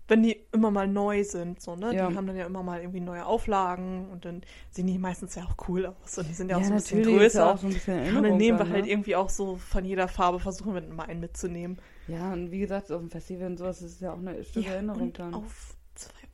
[0.09, 1.93] wenn die immer mal neu sind, so, ne?
[1.93, 2.09] Ja.
[2.09, 5.43] Die haben dann ja immer mal irgendwie neue Auflagen und dann sehen die meistens ja
[5.45, 7.53] auch cool aus und die sind ja, Ja, auch so ein bisschen ist ja größer.
[7.55, 8.91] auch so ein bisschen und Erinnerung dann nehmen wir halt ne?
[8.93, 11.79] irgendwie auch so von jeder Farbe, versuchen wir dann mal einen mitzunehmen.
[12.07, 15.03] Ja, und wie gesagt, auf dem Festival und sowas ist ja auch eine Stück Erinnerung
[15.03, 15.35] und dann.
[15.35, 15.76] auf 2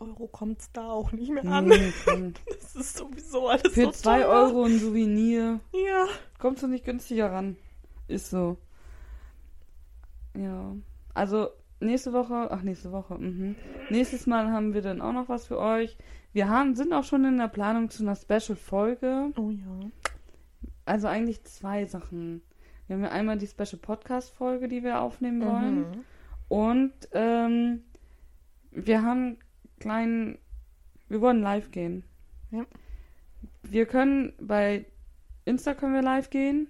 [0.03, 1.67] Euro kommt es da auch nicht mehr an.
[2.07, 2.33] Nee.
[2.47, 4.29] Das ist sowieso alles Für so 2 teuer.
[4.29, 5.61] Euro ein Souvenir.
[5.73, 6.07] Ja.
[6.39, 7.57] Kommst du nicht günstiger ran.
[8.09, 8.59] Ist so.
[10.37, 10.75] Ja.
[11.15, 11.49] Also,
[11.81, 13.55] nächste Woche, ach, nächste Woche, mhm.
[13.91, 15.97] Nächstes Mal haben wir dann auch noch was für euch.
[16.33, 19.33] Wir haben, sind auch schon in der Planung zu einer Special-Folge.
[19.37, 19.91] Oh ja.
[20.85, 22.43] Also eigentlich zwei Sachen.
[22.87, 25.79] Wir haben ja einmal die Special-Podcast-Folge, die wir aufnehmen wollen.
[25.81, 26.05] Mhm.
[26.49, 27.85] Und ähm,
[28.71, 29.39] wir haben
[29.83, 30.39] kleinen.
[31.09, 32.05] Wir wollen live gehen.
[32.51, 32.65] Ja.
[33.63, 34.87] Wir können bei
[35.45, 36.69] Insta können wir live gehen.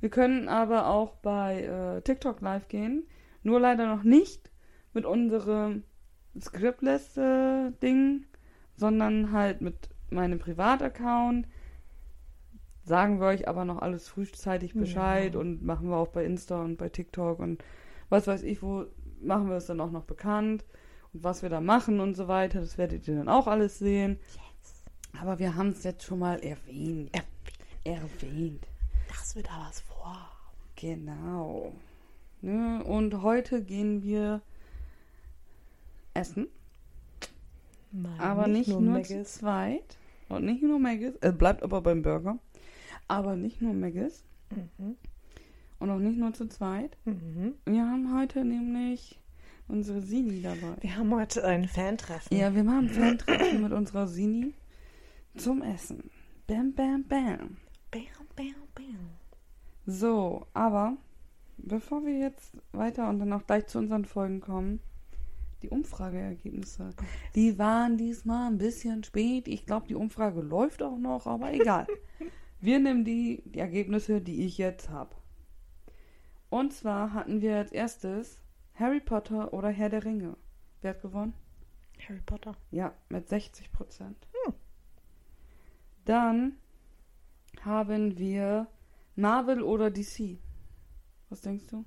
[0.00, 3.06] Wir können aber auch bei äh, TikTok live gehen.
[3.42, 4.50] Nur leider noch nicht
[4.92, 5.84] mit unserem
[6.40, 8.24] Scriptless-Ding,
[8.76, 11.46] sondern halt mit meinem Privataccount.
[12.84, 15.40] Sagen wir euch aber noch alles frühzeitig Bescheid Ja.
[15.40, 17.62] und machen wir auch bei Insta und bei TikTok und
[18.08, 18.86] was weiß ich, wo
[19.20, 20.64] machen wir es dann auch noch bekannt
[21.22, 22.60] was wir da machen und so weiter.
[22.60, 24.18] Das werdet ihr dann auch alles sehen.
[25.20, 27.10] Aber wir haben es jetzt schon mal erwähnt.
[27.84, 28.66] Erwähnt.
[29.08, 30.16] Das wird da was vor.
[30.76, 31.72] Genau.
[32.42, 32.84] Ne?
[32.84, 34.42] Und heute gehen wir
[36.14, 36.48] essen,
[37.92, 39.34] Nein, aber nicht, nur, zu Maggis.
[39.34, 39.96] zweit.
[40.28, 41.14] Und nicht nur Maggis.
[41.20, 42.38] Es bleibt aber beim Burger.
[43.08, 44.24] Aber nicht nur Maggis.
[44.50, 44.96] Mhm.
[45.78, 46.96] Und auch nicht nur zu zweit.
[47.04, 47.54] Mhm.
[47.64, 49.18] Wir haben heute nämlich
[49.68, 50.76] unsere Sini dabei.
[50.80, 52.36] Wir haben heute ein Fan-Treffen.
[52.36, 54.54] Ja, wir machen Fan-Treffen mit unserer Sini
[55.36, 56.10] zum Essen.
[56.46, 57.56] Bam, bam, bam.
[57.90, 59.10] Bam, bam, bam.
[59.86, 60.96] So, aber
[61.58, 64.80] bevor wir jetzt weiter und dann auch gleich zu unseren Folgen kommen,
[65.62, 66.90] die Umfrageergebnisse.
[67.34, 69.48] Die waren diesmal ein bisschen spät.
[69.48, 71.86] Ich glaube, die Umfrage läuft auch noch, aber egal.
[72.60, 75.14] Wir nehmen die, die Ergebnisse, die ich jetzt habe.
[76.48, 78.40] Und zwar hatten wir als erstes
[78.78, 80.36] Harry Potter oder Herr der Ringe.
[80.82, 81.34] Wer hat gewonnen?
[82.08, 82.56] Harry Potter.
[82.70, 84.26] Ja, mit 60 Prozent.
[84.44, 84.54] Hm.
[86.04, 86.58] Dann
[87.62, 88.68] haben wir
[89.16, 90.38] Marvel oder DC.
[91.30, 91.84] Was denkst du?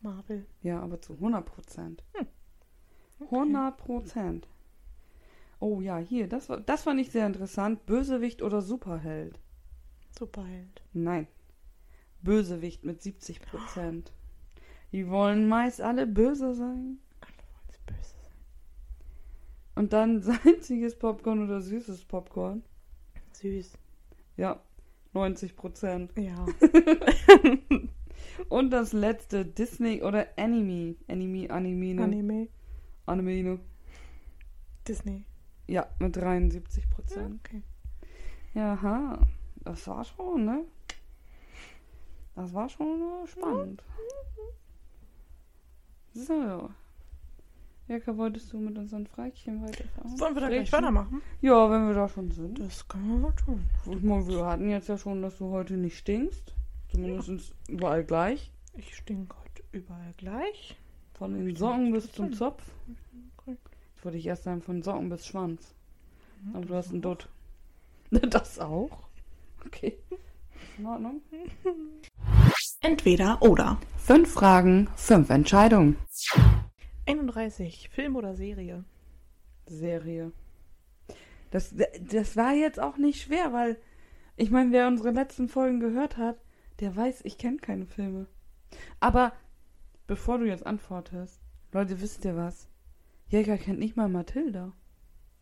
[0.00, 0.46] Marvel.
[0.62, 2.04] Ja, aber zu 100 Prozent.
[2.14, 2.26] Hm.
[3.30, 4.48] 100 Prozent.
[5.60, 7.86] Oh ja, hier, das, war, das fand ich sehr interessant.
[7.86, 9.38] Bösewicht oder Superheld?
[10.18, 10.82] Superheld.
[10.92, 11.28] Nein.
[12.22, 14.12] Bösewicht mit 70 Prozent.
[14.92, 16.98] Die wollen meist alle böse sein.
[17.20, 18.32] Alle wollen böse sein.
[19.74, 22.62] Und dann salziges Popcorn oder süßes Popcorn.
[23.32, 23.72] Süß.
[24.36, 24.60] Ja,
[25.14, 26.12] 90 Prozent.
[26.16, 26.46] Ja.
[28.48, 30.96] Und das letzte, Disney oder Anime.
[31.08, 32.02] Anime, Anime, ne?
[32.02, 32.48] Anime.
[33.06, 33.60] Anime, ne?
[34.86, 35.24] Disney.
[35.66, 37.40] Ja, mit 73 Prozent.
[37.46, 37.62] Okay.
[38.54, 39.18] Jaha,
[39.56, 40.64] das war schon, ne?
[42.34, 43.82] Das war schon spannend.
[46.14, 46.70] So.
[47.88, 50.20] Jaka, wolltest du mit unseren Freikchen weiterfahren?
[50.20, 51.20] Wollen wir da gleich weitermachen?
[51.40, 52.58] Ja, wenn wir da schon sind.
[52.60, 53.64] Das können wir tun.
[53.90, 56.54] Ich meine, wir hatten jetzt ja schon, dass du heute nicht stinkst.
[56.90, 58.50] Zumindest überall gleich.
[58.74, 60.76] Ich stinke heute überall gleich.
[61.14, 62.62] Von den Socken bis zum Zopf.
[63.46, 65.74] Jetzt würde ich erst sagen, von Socken bis Schwanz.
[66.42, 67.02] Mhm, Aber du hast einen.
[67.02, 67.28] Dutt.
[68.30, 68.90] Das auch?
[69.64, 69.96] Okay.
[70.10, 71.22] Ist in Ordnung.
[72.84, 73.78] Entweder oder.
[73.96, 75.96] Fünf Fragen, fünf Entscheidungen.
[77.06, 77.88] 31.
[77.90, 78.84] Film oder Serie?
[79.66, 80.32] Serie.
[81.52, 83.78] Das, das war jetzt auch nicht schwer, weil
[84.36, 86.40] ich meine, wer unsere letzten Folgen gehört hat,
[86.80, 88.26] der weiß, ich kenne keine Filme.
[88.98, 89.32] Aber
[90.08, 91.40] bevor du jetzt antwortest,
[91.70, 92.68] Leute, wisst ihr was?
[93.28, 94.72] Jäger kennt nicht mal Mathilda.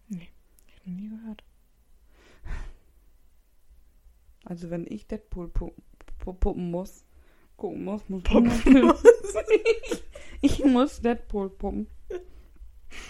[0.08, 1.42] Nee, hab ich noch nie gehört.
[4.44, 5.72] Also wenn ich Deadpool pu
[6.18, 7.06] pu puppen muss,
[7.60, 9.02] gucken muss, muss Puppen muss.
[10.40, 11.86] ich muss Deadpool puppen.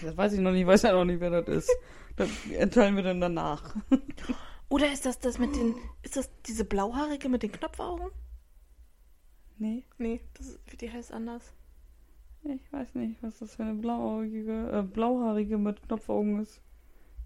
[0.03, 1.71] Das weiß ich noch nicht, weiß ja noch nicht, wer das ist.
[2.17, 3.75] Das entscheiden wir dann danach.
[4.69, 5.75] Oder ist das das mit den.
[6.03, 8.09] Ist das diese blauhaarige mit den Knopfaugen?
[9.57, 11.53] Nee, Nee, das ist, die heißt anders.
[12.43, 16.61] ich weiß nicht, was das für eine blauhaarige, äh, blauhaarige mit Knopfaugen ist.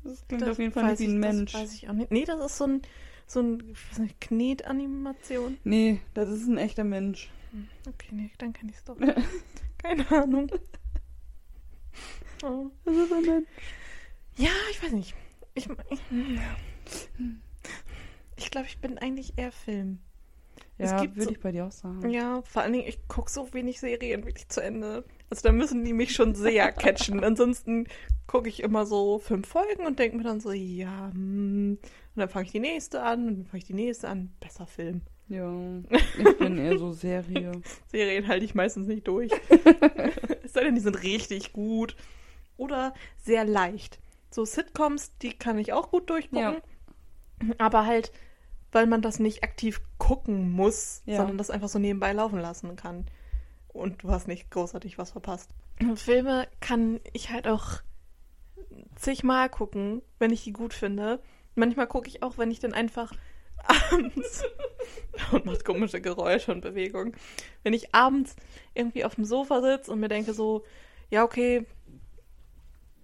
[0.04, 1.52] Das klingt Das auf jeden Fall nicht wie ein Mensch.
[1.54, 2.12] Das weiß ich auch nicht.
[2.12, 2.82] Nee, das ist so ein.
[3.28, 5.58] So ein, eine Knetanimation.
[5.64, 7.30] Nee, das ist ein echter Mensch.
[7.52, 8.98] Hm, Okay, nee, dann kann ich es doch.
[9.78, 10.50] Keine Ahnung.
[12.44, 12.70] Oh.
[12.84, 13.48] Das ist ein Mensch.
[14.38, 15.16] Ja, ich weiß nicht.
[15.54, 16.00] Ich, ich,
[18.36, 20.00] ich glaube, ich bin eigentlich eher Film.
[20.78, 22.10] Ja, würde so- ich bei dir auch sagen.
[22.10, 25.06] Ja, vor allen Dingen, ich gucke so wenig Serien wirklich zu Ende.
[25.30, 27.24] Also da müssen die mich schon sehr catchen.
[27.24, 27.88] Ansonsten
[28.28, 31.78] gucke ich immer so fünf Folgen und denke mir dann so, ja, hm.
[32.16, 34.32] Und dann fange ich die nächste an und dann fange ich die nächste an.
[34.40, 35.02] Besser Film.
[35.28, 35.52] Ja,
[36.18, 37.52] ich bin eher so Serie.
[37.88, 39.32] Serien halte ich meistens nicht durch.
[40.44, 41.96] es sei denn, die sind richtig gut.
[42.58, 44.00] Oder sehr leicht.
[44.30, 46.62] So Sitcoms, die kann ich auch gut durchgucken.
[47.58, 48.14] Aber halt,
[48.72, 51.18] weil man das nicht aktiv gucken muss, Ja.
[51.18, 53.06] sondern das einfach so nebenbei laufen lassen kann.
[53.68, 55.50] Und du hast nicht großartig was verpasst.
[55.96, 57.82] Filme kann ich halt auch
[58.96, 61.20] zigmal gucken, wenn ich die gut finde.
[61.56, 63.12] Manchmal gucke ich auch, wenn ich dann einfach
[63.92, 64.44] abends
[65.32, 67.16] und macht komische Geräusche und Bewegungen.
[67.64, 68.36] Wenn ich abends
[68.74, 70.64] irgendwie auf dem Sofa sitze und mir denke so,
[71.10, 71.66] ja, okay.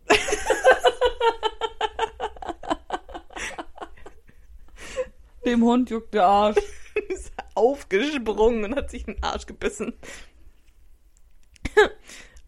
[5.45, 6.57] Dem Hund juckt der Arsch.
[7.09, 9.93] ist aufgesprungen und hat sich den Arsch gebissen.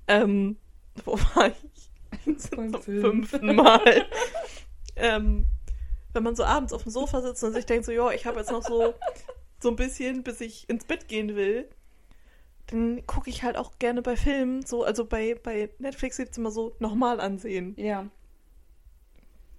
[0.08, 0.58] ähm,
[1.06, 1.56] wo war ich?
[2.50, 4.06] Zum fünften Mal.
[4.96, 5.48] ähm,
[6.14, 8.40] wenn man so abends auf dem Sofa sitzt und sich denkt so, ja, ich habe
[8.40, 8.94] jetzt noch so,
[9.60, 11.68] so ein bisschen, bis ich ins Bett gehen will,
[12.68, 16.52] dann gucke ich halt auch gerne bei Filmen, so, also bei, bei Netflix jetzt immer
[16.52, 17.76] so nochmal ansehen.
[17.78, 18.08] Ja.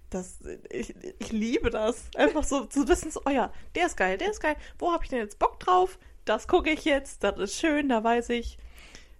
[0.09, 0.39] Das,
[0.69, 2.05] ich, ich liebe das.
[2.15, 4.55] Einfach so zu wissen, so, oh ja, der ist geil, der ist geil.
[4.79, 5.99] Wo habe ich denn jetzt Bock drauf?
[6.23, 8.57] Das gucke ich jetzt, das ist schön, da weiß ich,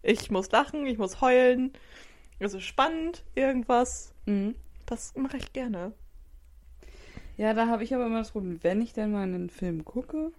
[0.01, 1.73] ich muss lachen, ich muss heulen.
[2.39, 4.13] Es ist spannend, irgendwas.
[4.25, 4.55] Mhm.
[4.85, 5.93] Das mache ich gerne.
[7.37, 10.31] Ja, da habe ich aber immer das Problem, wenn ich dann mal einen Film gucke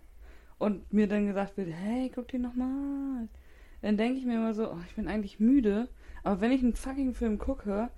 [0.59, 3.29] und mir dann gesagt wird, hey, guck den nochmal,
[3.83, 5.89] dann denke ich mir immer so, oh, ich bin eigentlich müde,
[6.23, 7.91] aber wenn ich einen fucking Film gucke,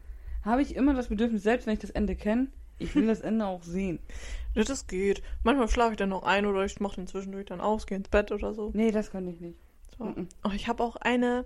[0.45, 3.47] habe ich immer das Bedürfnis, selbst wenn ich das Ende kenne, ich will das Ende
[3.47, 3.99] auch sehen.
[4.55, 5.23] Das geht.
[5.45, 8.09] Manchmal schlafe ich dann noch ein oder ich mache den zwischendurch dann aus, gehe ins
[8.09, 8.73] Bett oder so.
[8.75, 9.57] Nee, das kann ich nicht.
[9.97, 10.03] so.
[10.03, 10.27] Mhm.
[10.43, 11.45] Oh, ich habe auch eine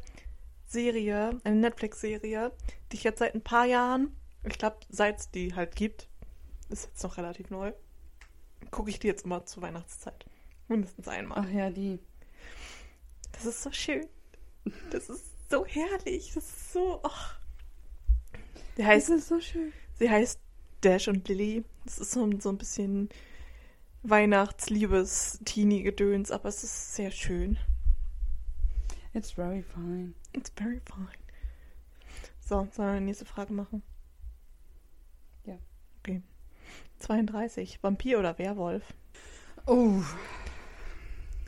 [0.64, 2.52] Serie, eine Netflix-Serie,
[2.90, 6.08] die ich jetzt seit ein paar Jahren, ich glaube, seit es die halt gibt,
[6.72, 7.72] ist jetzt noch relativ neu,
[8.70, 10.24] gucke ich die jetzt immer zur Weihnachtszeit.
[10.68, 11.44] Mindestens einmal.
[11.46, 11.98] Ach ja, die.
[13.32, 14.06] Das ist so schön.
[14.90, 16.32] Das ist so herrlich.
[16.34, 17.00] Das ist so.
[17.02, 17.38] ach.
[18.76, 19.72] Die heißt, ist so schön.
[19.98, 20.38] sie heißt
[20.82, 21.64] Dash und Lily.
[21.84, 23.08] Das ist so, ein- so ein bisschen
[24.04, 27.58] Weihnachtsliebes-Teenie-Gedöns, aber es ist sehr schön.
[29.14, 30.14] It's very fine.
[30.32, 31.08] It's very fine.
[32.40, 33.82] So, sollen wir die nächste Frage machen?
[35.44, 35.58] Ja.
[36.00, 36.22] Okay.
[37.02, 37.78] 32.
[37.82, 38.82] Vampir oder Werwolf?
[39.66, 40.02] Oh,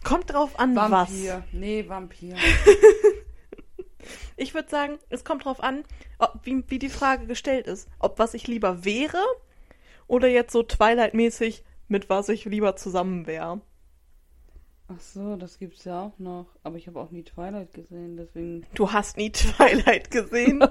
[0.04, 1.44] Kommt drauf an, Vampir.
[1.52, 2.34] Nee, Vampir.
[2.34, 2.40] was.
[4.36, 5.84] Ich würde sagen, es kommt drauf an,
[6.18, 7.88] ob, wie, wie die Frage gestellt ist.
[7.98, 9.22] Ob was ich lieber wäre
[10.06, 13.60] oder jetzt so Twilight-mäßig, mit was ich lieber zusammen wäre.
[14.88, 16.46] Ach so, das gibt's ja auch noch.
[16.62, 18.66] Aber ich habe auch nie Twilight gesehen, deswegen.
[18.74, 20.62] Du hast nie Twilight gesehen.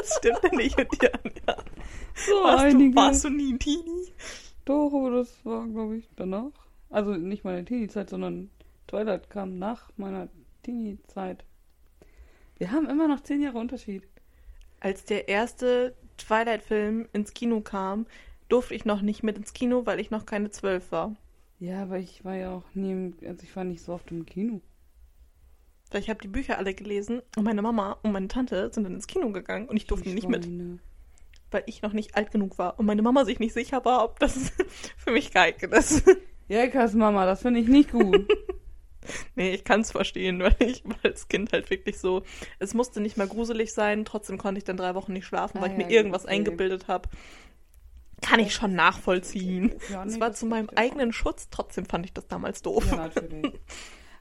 [0.00, 1.32] Was stimmt denn nicht mit dir an?
[1.46, 1.56] Ja.
[2.14, 2.96] So Warst, du, einige.
[2.96, 4.12] warst du nie ein Teenie?
[4.64, 6.50] Doch, aber das war, glaube ich, danach.
[6.90, 8.50] Also nicht meine Teenie-Zeit, sondern
[8.88, 10.28] Twilight kam nach meiner
[10.62, 11.44] Teenie-Zeit.
[12.58, 14.02] Wir haben immer noch zehn Jahre Unterschied.
[14.80, 18.06] Als der erste Twilight-Film ins Kino kam,
[18.48, 21.14] durfte ich noch nicht mit ins Kino, weil ich noch keine zwölf war.
[21.58, 24.26] Ja, aber ich war ja auch nie, im, also ich war nicht so oft im
[24.26, 24.60] Kino.
[25.90, 28.94] Weil ich habe die Bücher alle gelesen und meine Mama und meine Tante sind dann
[28.94, 30.48] ins Kino gegangen und ich durfte Die nicht mit,
[31.50, 34.20] weil ich noch nicht alt genug war und meine Mama sich nicht sicher war, ob
[34.20, 34.52] das
[34.96, 36.04] für mich geeignet ist.
[36.48, 38.28] Jelkas Mama, das finde ich nicht gut.
[39.34, 42.22] nee, ich kann es verstehen, weil ich war als Kind halt wirklich so,
[42.58, 45.70] es musste nicht mal gruselig sein, trotzdem konnte ich dann drei Wochen nicht schlafen, weil
[45.70, 46.34] Ah, ich mir ja, irgendwas okay.
[46.34, 47.08] eingebildet habe.
[48.20, 49.72] Kann ich schon nachvollziehen.
[49.90, 52.86] Ja, Es war zu meinem ich eigenen Schutz, trotzdem fand ich das damals doof.
[52.90, 53.54] Ja, natürlich.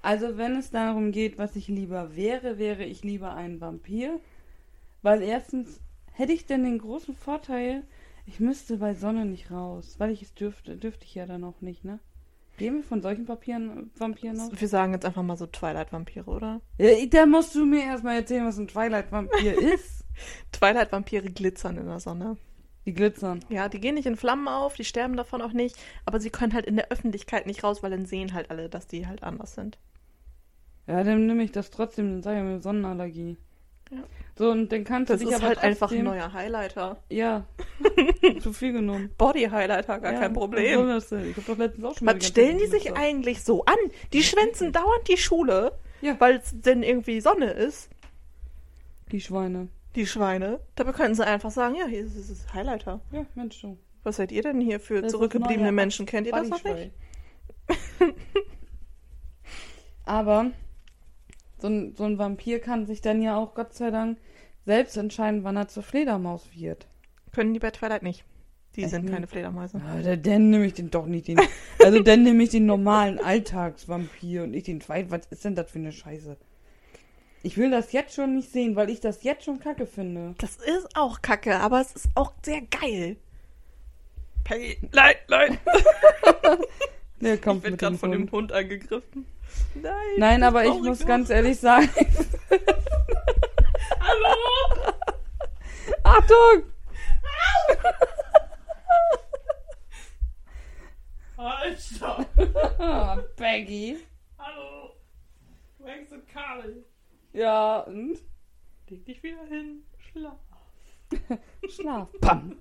[0.02, 4.20] Also wenn es darum geht, was ich lieber wäre, wäre ich lieber ein Vampir.
[5.02, 5.80] Weil erstens
[6.12, 7.84] hätte ich denn den großen Vorteil,
[8.26, 11.62] ich müsste bei Sonne nicht raus, weil ich es dürfte, dürfte ich ja dann auch
[11.62, 12.00] nicht, ne?
[12.58, 14.52] Gehen wir von solchen Papieren, Vampiren aus?
[14.54, 16.60] Wir sagen jetzt einfach mal so Twilight-Vampire, oder?
[16.78, 20.04] Ja, da musst du mir erstmal erzählen, was ein Twilight-Vampir ist.
[20.52, 22.36] Twilight-Vampire glitzern in der Sonne.
[22.86, 23.40] Die glitzern.
[23.50, 26.54] Ja, die gehen nicht in Flammen auf, die sterben davon auch nicht, aber sie können
[26.54, 29.56] halt in der Öffentlichkeit nicht raus, weil dann sehen halt alle, dass die halt anders
[29.56, 29.78] sind.
[30.89, 33.38] Ja, dann nehme ich das trotzdem, dann sage ich mir Sonnenallergie.
[33.91, 33.99] Ja.
[34.36, 36.97] So, und dann kannst Das du dich ist aber halt einfach ein neuer Highlighter.
[37.10, 37.45] Ja.
[38.41, 39.12] Zu viel genommen.
[39.17, 40.88] Body-Highlighter, gar ja, kein Problem.
[40.88, 41.30] das denn?
[41.30, 42.99] Ich hab doch letztens auch schon mal Was stellen die sich gesagt.
[42.99, 43.75] eigentlich so an?
[44.13, 46.15] Die schwänzen dauernd die Schule, Ja.
[46.19, 47.89] weil es denn irgendwie Sonne ist,
[49.12, 49.67] Die Schweine.
[49.95, 50.60] die Schweine.
[50.75, 53.02] Dabei könnten sie einfach sagen, ja, hier ist es Highlighter.
[53.12, 53.78] Ja, Mensch, du.
[54.04, 56.06] Was seid ihr denn hier für Das ist zurückgebliebene Menschen?
[56.08, 56.91] Kennt ihr das noch nicht?
[60.06, 60.52] Aber
[61.62, 64.17] so ein, so ein Vampir kann sich dann ja auch, Gott sei Dank,
[64.65, 66.88] selbst entscheiden, wann er zur Fledermaus wird.
[67.34, 68.24] Können die bei Twilight nicht.
[68.76, 69.13] Die Echt sind nicht?
[69.13, 69.80] keine Fledermäuse.
[69.84, 71.39] Ja, da- dann nehme ich den doch nicht den.
[71.84, 75.10] Also dann nehme ich den normalen Alltagsvampir und nicht den Twilight.
[75.12, 76.38] Was ist denn das für eine Scheiße?
[77.41, 80.36] Ich will das jetzt schon nicht sehen, weil ich das jetzt schon kacke finde.
[80.39, 83.15] Das ist auch kacke, aber es ist auch sehr geil.
[84.43, 85.58] Peggy, nein, nein.
[87.22, 88.32] Der Ich kommt bin mit gerade von dem.
[88.32, 89.26] Hund angegriffen.
[89.76, 89.94] Nein.
[90.18, 91.90] Nein, aber ich muss ganz ehrlich sagen.
[94.00, 94.94] Hallo!
[96.04, 96.64] Achtung!
[101.38, 102.26] Alter!
[102.80, 103.98] Ah, Peggy.
[104.38, 104.96] Hallo!
[105.78, 106.86] Du hängst im Kabel.
[107.32, 108.18] Ja, und?
[108.90, 109.84] Leg dich wieder hin.
[110.12, 110.40] Schlaf.
[111.70, 112.10] Schlaf.
[112.22, 112.58] Pam.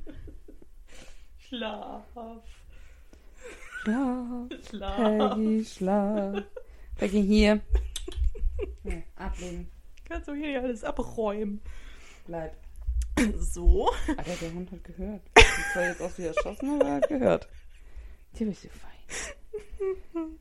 [1.38, 2.05] Schlaf.
[3.83, 4.48] Schlaf.
[4.68, 5.07] Schlaf.
[5.07, 6.44] Peggy, schlaf.
[6.98, 7.61] Peggy, hier.
[8.84, 9.70] Ja, ablegen.
[10.04, 11.61] Kannst du hier alles abräumen.
[12.26, 12.56] Bleib.
[13.38, 13.90] So.
[14.08, 15.22] Alter, der Hund hat gehört.
[15.37, 17.48] Ich zwar jetzt aus wie erschossen, aber er hat gehört.
[18.38, 20.38] Der bist du fein.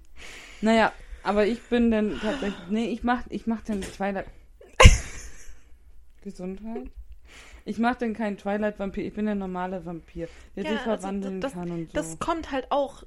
[0.61, 0.91] Naja,
[1.23, 2.67] aber ich bin dann tatsächlich.
[2.69, 4.25] Nee, ich mach, ich mach dann Twilight.
[6.21, 6.89] Gesundheit?
[7.65, 9.05] Ich mach dann keinen Twilight-Vampir.
[9.05, 11.93] Ich bin der normale Vampir, der Ja, sich also verwandeln das- kann und so.
[11.93, 13.03] Das kommt halt auch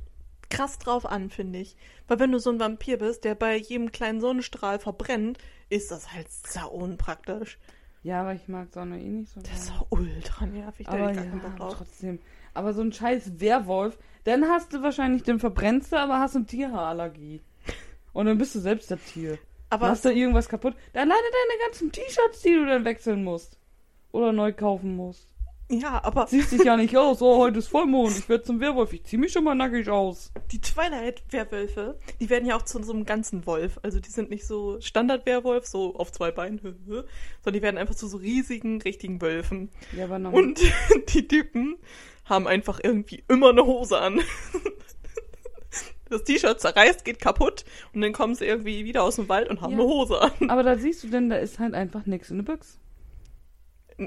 [0.50, 1.76] krass drauf an, finde ich.
[2.08, 6.12] Weil wenn du so ein Vampir bist, der bei jedem kleinen Sonnenstrahl verbrennt, ist das
[6.12, 7.58] halt sau unpraktisch.
[8.02, 10.86] ja, aber ich mag Sonne eh nicht so Das ist doch ultra nervig.
[10.86, 11.74] Da Aber gar keinen Bock ja, drauf.
[11.78, 12.18] trotzdem.
[12.52, 16.46] Aber so ein scheiß Werwolf, dann hast du wahrscheinlich, den verbrennst du, aber hast eine
[16.46, 17.40] Tierhaarallergie.
[18.12, 19.38] Und dann bist du selbst das Tier.
[19.68, 20.74] Aber Machst du irgendwas kaputt?
[20.92, 23.56] Dann leider deine ganzen T-Shirts, die du dann wechseln musst.
[24.10, 25.28] Oder neu kaufen musst.
[25.70, 27.22] Ja, aber Siehst dich ja nicht aus.
[27.22, 28.18] Oh, heute ist Vollmond.
[28.18, 28.92] Ich werde zum Werwolf.
[28.92, 30.33] Ich zieh mich schon mal nackig aus.
[30.50, 33.78] die Twilight-Werwölfe, die werden ja auch zu so einem ganzen Wolf.
[33.83, 37.06] Also die sind nicht so Standard-Werwolf, so auf zwei Beinen, sondern
[37.52, 39.70] die werden einfach zu so riesigen, richtigen Wölfen.
[39.96, 40.42] Ja, aber normal.
[40.42, 40.61] Und
[41.14, 41.76] die Typen
[42.24, 44.20] haben einfach irgendwie immer eine Hose an.
[46.09, 49.61] Das T-Shirt zerreißt, geht kaputt und dann kommen sie irgendwie wieder aus dem Wald und
[49.61, 49.78] haben Ja.
[49.78, 50.50] eine Hose an.
[50.50, 52.78] Aber da siehst du denn, da ist halt einfach nix in der Büchse.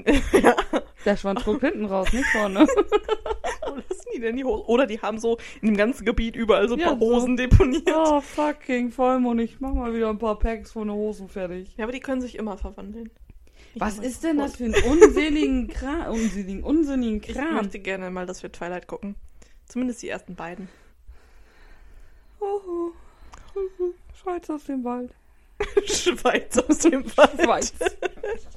[0.42, 0.56] ja.
[1.04, 2.60] Der Schwanz guckt hinten raus, nicht vorne.
[3.66, 4.64] Wo lassen die denn die Hose?
[4.66, 7.04] Oder die haben so in dem ganzen Gebiet überall so ein Ja, paar so.
[7.14, 7.88] Hosen deponiert.
[7.94, 9.40] oh, fucking Vollmond.
[9.40, 11.74] Ich mach mal wieder ein paar Packs von den Hosen fertig.
[11.76, 13.10] Ja, aber die können sich immer verwandeln.
[13.74, 16.06] Ich Was ist denn das für ein unseligen Kram?
[16.12, 17.54] Unsinnigen, unsinnigen Ich Kram.
[17.54, 19.16] möchte gerne mal, dass wir Twilight gucken.
[19.66, 20.68] Zumindest die ersten beiden.
[22.40, 22.90] Oh, oh.
[24.22, 25.10] Schweiz aus dem Wald.
[25.86, 27.40] Schweiz aus dem Wald.
[27.42, 27.72] Schweiz.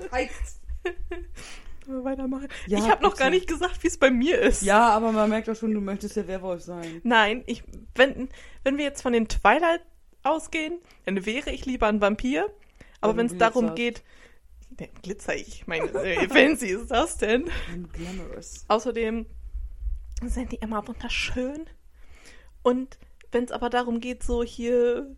[0.10, 0.60] Schweiz.
[1.88, 2.50] Weitermachen.
[2.67, 4.62] Ja, ich habe noch gar nicht gesagt, wie es bei mir ist.
[4.62, 7.00] Ja, aber man merkt doch schon, du möchtest der Werwolf sein.
[7.04, 7.63] Nein, ich,
[7.95, 8.28] wenn,
[8.63, 9.82] wenn wir jetzt von den Twilight
[10.23, 12.50] ausgehen, dann wäre ich lieber ein Vampir.
[13.00, 14.04] Aber wenn es darum geht,
[14.80, 17.50] ne, glitzer ich, meine, äh, fancy ist das denn?
[17.93, 18.65] Glamorous.
[18.67, 19.26] Außerdem
[20.26, 21.69] sind die immer wunderschön.
[22.63, 22.97] Und
[23.32, 25.15] wenn es aber darum geht, so hier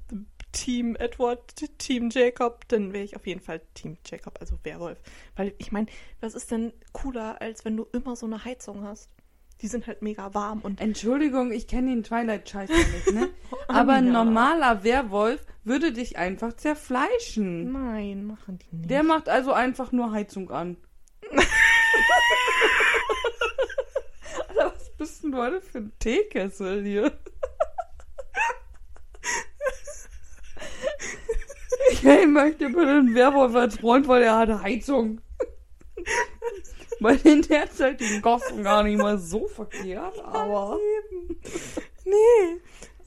[0.51, 4.99] Team Edward, Team Jacob, dann wäre ich auf jeden Fall Team Jacob, also Werwolf.
[5.35, 5.87] Weil ich meine,
[6.21, 9.09] was ist denn cooler, als wenn du immer so eine Heizung hast?
[9.61, 13.29] Die sind halt mega warm und Entschuldigung, ich kenne den Twilight-Scheiß nicht, ne?
[13.67, 17.73] Aber ein normaler Werwolf würde dich einfach zerfleischen.
[17.73, 18.89] Nein, machen die nicht.
[18.89, 20.77] Der macht also einfach nur Heizung an.
[24.47, 27.11] Alter, was bist denn du heute für ein Teekessel hier?
[32.01, 35.21] Ich möchte bitte einen Werwolf als Freund, weil er hat Heizung.
[36.99, 40.77] Bei den derzeitigen Kosten gar nicht mal so verkehrt, aber.
[42.05, 42.59] Nee,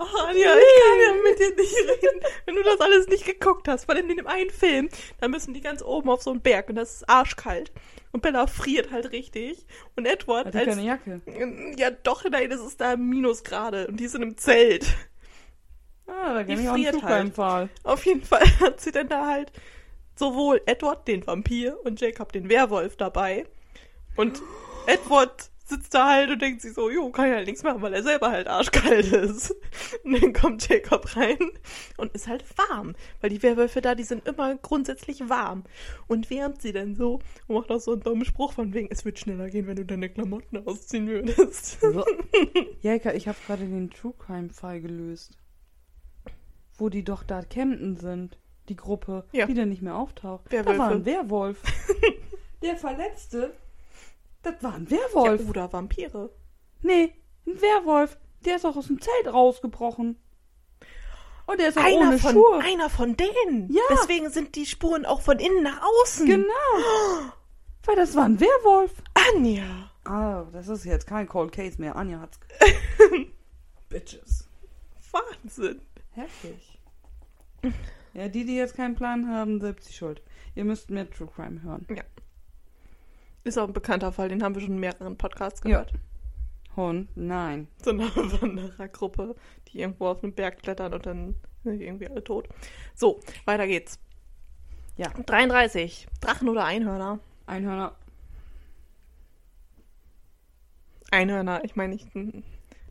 [0.02, 3.68] Ach, Anja, ich kann ja mit dir nicht reden, wenn du das alles nicht geguckt
[3.68, 3.88] hast.
[3.88, 4.88] Weil in dem einen Film,
[5.20, 7.72] da müssen die ganz oben auf so einen Berg und das ist arschkalt.
[8.10, 9.64] Und Bella friert halt richtig.
[9.96, 11.20] Und Edward Hat die keine Jacke?
[11.76, 13.86] Ja, doch, nein, das ist da Minusgrade.
[13.86, 14.86] Und die sind im Zelt.
[16.06, 17.70] Ah, da Die kenne ich auch einen Flug halt.
[17.84, 19.52] Auf jeden Fall hat sie dann da halt
[20.16, 23.46] sowohl Edward, den Vampir, und Jacob, den Werwolf, dabei.
[24.16, 24.42] Und
[24.86, 27.94] Edward sitzt da halt und denkt sich so, jo, kann ja halt nichts machen, weil
[27.94, 29.54] er selber halt arschkalt ist.
[30.04, 31.38] Und dann kommt Jacob rein
[31.96, 32.94] und ist halt warm.
[33.20, 35.64] Weil die Werwölfe da, die sind immer grundsätzlich warm.
[36.08, 39.04] Und wärmt sie dann so und macht auch so einen dummen Spruch von wegen, es
[39.04, 41.80] wird schneller gehen, wenn du deine Klamotten ausziehen würdest.
[41.80, 42.04] So.
[42.82, 45.38] Jäger, ich habe gerade den True Crime Fall gelöst.
[46.78, 48.38] Wo die doch da Camden sind.
[48.68, 49.46] Die Gruppe, Ja.
[49.46, 50.46] die dann nicht mehr auftaucht.
[50.46, 50.78] Da Werwölfe.
[50.78, 51.60] war ein Werwolf.
[52.62, 53.52] Der Verletzte,
[54.42, 55.48] das war ein Ja, Werwolf.
[55.48, 56.30] oder Vampire.
[56.80, 57.12] Nee,
[57.46, 58.16] ein Werwolf.
[58.44, 60.16] Der ist auch aus dem Zelt rausgebrochen.
[61.46, 62.58] Und der ist auch Einer ohne von, Schuhe.
[62.64, 63.68] einer von denen.
[63.72, 63.82] Ja.
[63.90, 66.24] Deswegen sind die Spuren auch von innen nach außen.
[66.26, 66.46] Genau.
[67.84, 68.92] Weil das war ein Werwolf.
[69.34, 69.90] Anja.
[70.04, 71.96] Ah, das ist jetzt kein Cold Case mehr.
[71.96, 72.38] Anja hat's.
[73.88, 74.48] Bitches.
[75.10, 75.80] Wahnsinn.
[76.14, 76.78] Heftig.
[78.14, 80.22] Ja, die, die jetzt keinen Plan haben, selbst die Schuld.
[80.54, 81.86] Ihr müsst mehr True Crime hören.
[83.44, 85.94] Ist auch ein bekannter Fall, den haben wir schon in mehreren Podcasts gehört.
[86.76, 87.68] Hund, nein.
[87.82, 88.04] So eine
[88.40, 89.34] Wanderergruppe,
[89.68, 91.34] die irgendwo auf einen Berg klettern und dann
[91.64, 92.48] sind irgendwie alle tot.
[92.94, 93.98] So, weiter geht's.
[94.96, 95.08] Ja.
[95.08, 96.06] 33.
[96.20, 97.18] Drachen oder Einhörner?
[97.46, 97.94] Einhörner.
[101.10, 102.06] Einhörner, ich meine, ich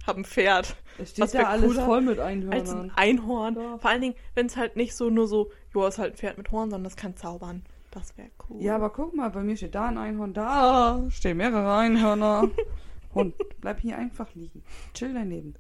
[0.07, 0.75] habe ein Pferd.
[0.97, 2.91] Es steht da alles voll mit Als ein Einhörnern.
[2.95, 3.55] Einhorn.
[3.55, 3.77] Ja.
[3.77, 6.37] Vor allen Dingen, wenn es halt nicht so nur so, jo, ist halt ein Pferd
[6.37, 7.63] mit Horn, sondern das kann zaubern.
[7.91, 8.61] Das wäre cool.
[8.61, 12.49] Ja, aber guck mal, bei mir steht da ein Einhorn, da stehen mehrere Einhörner.
[13.13, 14.63] Hund, bleib hier einfach liegen.
[14.93, 15.55] Chill daneben.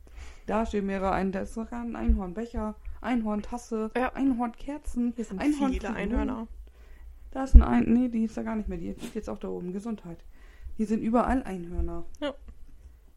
[0.45, 4.13] Da stehen mehrere ein, da ist sogar ein Einhornbecher, Einhorntasse, Ja.
[4.13, 6.47] Einhornkerzen, Hier sind Einhorn viele Einhörner.
[7.31, 9.37] Da ist ein Ein, nee, die ist da gar nicht mehr, die ist jetzt auch
[9.37, 10.23] da oben, Gesundheit.
[10.77, 12.05] Hier sind überall Einhörner.
[12.21, 12.33] Ja.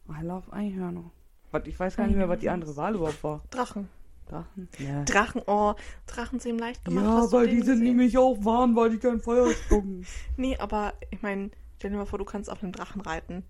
[0.09, 1.11] I love Einhörner.
[1.51, 3.43] Was, ich weiß gar nicht mehr, was die andere Wahl überhaupt war.
[3.51, 3.89] Drachen.
[4.27, 4.69] Drachen?
[4.79, 5.05] Ja.
[5.05, 5.75] Drachen, oh,
[6.07, 7.05] Drachen sind ihm leicht gemacht.
[7.05, 7.85] Ja, weil die sind gesehen?
[7.85, 10.07] nämlich auch warm, weil die kein Feuer spucken.
[10.37, 13.45] Nee, aber ich meine, stell dir mal vor, du kannst auf einem Drachen reiten.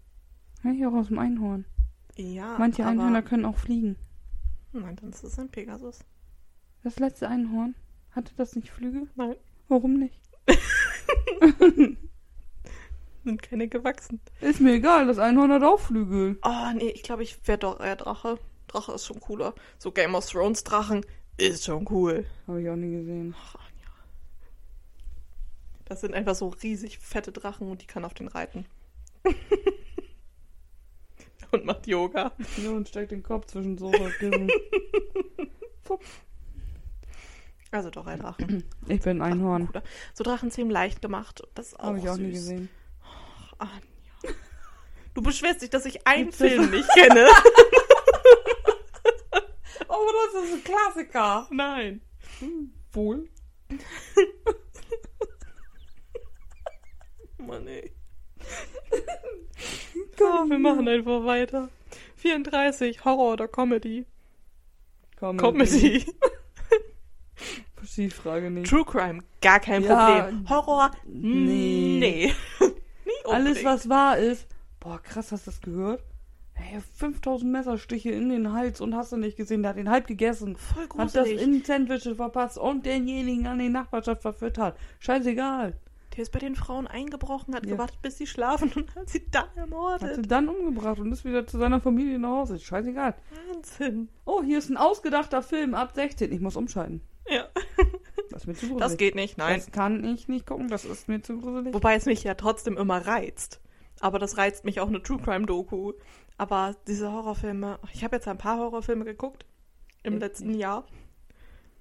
[0.64, 1.64] ja, hier auch aus dem Einhorn.
[2.16, 2.92] Ja, Manche aber...
[2.92, 3.96] Einhörner können auch fliegen.
[4.72, 6.00] Nein, dann ist es ein Pegasus.
[6.82, 7.74] Das letzte Einhorn,
[8.10, 9.08] hatte das nicht Flügel?
[9.14, 9.36] Nein,
[9.68, 10.20] Warum nicht?
[13.24, 14.20] sind keine gewachsen.
[14.40, 16.38] Ist mir egal, das Einhorn hat auch Flügel.
[16.42, 18.38] Oh, nee, ich glaube, ich wäre doch eher Drache.
[18.68, 19.54] Drache ist schon cooler.
[19.78, 21.04] So Game of Thrones Drachen
[21.36, 22.26] ist schon cool.
[22.46, 23.34] Habe ich auch nie gesehen.
[23.38, 23.92] Ach, Anja.
[25.84, 28.66] Das sind einfach so riesig fette Drachen und die kann auf den reiten.
[31.50, 32.32] und macht Yoga.
[32.62, 34.50] Ja, und steckt den Kopf zwischen Kissen.
[37.70, 38.62] Also doch ein Drachen.
[38.86, 39.68] Ich bin ein Einhorn.
[40.12, 41.42] So Drachen sind ihm leicht gemacht.
[41.56, 42.22] Das ist auch Habe ich auch süß.
[42.22, 42.68] nie gesehen.
[43.68, 44.34] Anja.
[45.14, 46.32] Du beschwerst dich, dass ich einen?
[46.32, 47.26] Film nicht kenne.
[49.88, 51.46] Oh, das ist ein Klassiker.
[51.50, 52.00] Nein.
[52.92, 53.28] Wohl.
[57.38, 57.92] Mann, ey.
[60.18, 61.68] Komm, wir machen einfach weiter.
[62.16, 64.06] 34, Horror oder Comedy?
[65.16, 65.42] Comedy.
[65.42, 66.06] Comedy.
[67.76, 68.68] Verstehe die Frage nicht.
[68.70, 70.48] True Crime, gar kein Ja, Problem.
[70.48, 71.98] Horror, nee.
[72.00, 72.34] nee.
[73.24, 74.46] Alles, was wahr ist.
[74.80, 76.02] Boah, krass, hast du das gehört?
[76.52, 80.06] Hey, 5000 Messerstiche in den Hals und hast du nicht gesehen, der hat den halb
[80.06, 80.56] gegessen.
[80.56, 81.42] Voll Hat das gruselig.
[81.42, 84.76] in Sandwiches verpasst und denjenigen an die Nachbarschaft verfüttert.
[85.00, 85.74] Scheißegal.
[86.16, 87.72] Der ist bei den Frauen eingebrochen, hat Ja.
[87.72, 90.30] gewartet, bis sie schlafen und hat sie dann Hat sie ermordet.
[90.30, 92.60] dann umgebracht und ist wieder zu seiner Familie nach Hause.
[92.60, 93.16] Scheißegal.
[93.52, 94.08] Wahnsinn.
[94.24, 96.30] Oh, hier ist ein ausgedachter Film ab 16.
[96.30, 97.00] Ich muss umschalten.
[98.34, 98.80] Das ist mir zu gruselig.
[98.80, 99.56] das geht nicht, nein.
[99.60, 101.72] Das kann ich nicht gucken, das ist mir zu gruselig.
[101.72, 103.60] Wobei es mich ja trotzdem immer reizt.
[104.00, 105.92] Aber das reizt mich auch eine True Crime Doku.
[106.36, 109.46] Aber diese Horrorfilme, ich habe jetzt ein paar Horrorfilme geguckt
[110.02, 110.84] im Echt letzten Jahr.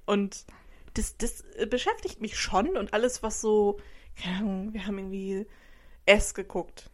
[0.06, 0.46] Und
[0.94, 3.78] das, das äh, beschäftigt mich schon und alles, was so,
[4.16, 5.48] keine Ahnung, wir haben irgendwie
[6.06, 6.92] S geguckt.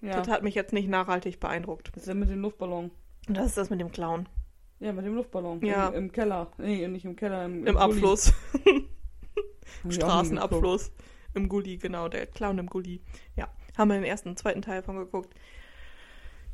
[0.00, 1.88] Ja, Das hat mich jetzt nicht nachhaltig beeindruckt.
[1.92, 2.90] das ist ja mit dem Luftballon.
[3.28, 4.26] Und das ist das mit dem Clown.
[4.80, 5.64] Ja, mit dem Luftballon.
[5.64, 5.88] Ja.
[5.88, 6.48] Im, Im Keller.
[6.58, 7.78] Nee, nicht im Keller, im, Im Gully.
[7.78, 8.32] Abfluss.
[8.64, 8.84] Ich.
[9.94, 10.92] Straßenabfluss.
[11.34, 13.00] Im Gully, genau, der Clown im Gully.
[13.36, 15.34] Ja, haben wir den ersten und zweiten Teil von geguckt.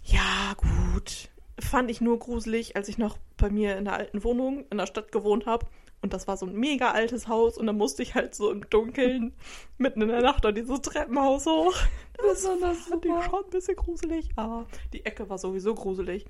[0.02, 1.30] Ja, gut.
[1.58, 4.86] Fand ich nur gruselig, als ich noch bei mir in der alten Wohnung in der
[4.86, 5.66] Stadt gewohnt habe.
[6.00, 8.68] Und das war so ein mega altes Haus und da musste ich halt so im
[8.68, 9.34] Dunkeln
[9.78, 11.76] mitten in der Nacht an dieses Treppenhaus hoch.
[12.16, 13.22] Das war das Fand ich super.
[13.22, 16.24] schon ein bisschen gruselig, aber die Ecke war sowieso gruselig.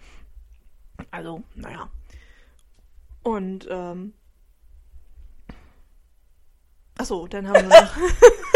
[1.11, 1.91] Also, naja.
[3.23, 4.13] Und, ähm.
[6.99, 7.97] Achso, dann haben wir noch.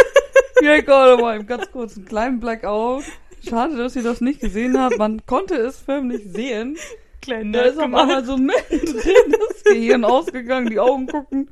[0.62, 3.04] Ja, gerade mal eben ganz kurz einen kleinen Blackout.
[3.46, 4.96] Schade, dass ihr das nicht gesehen habt.
[4.96, 6.78] Man konnte es förmlich sehen.
[7.20, 11.50] kleinen Da ist auf einmal so mittendrin das Gehirn ausgegangen, die Augen gucken.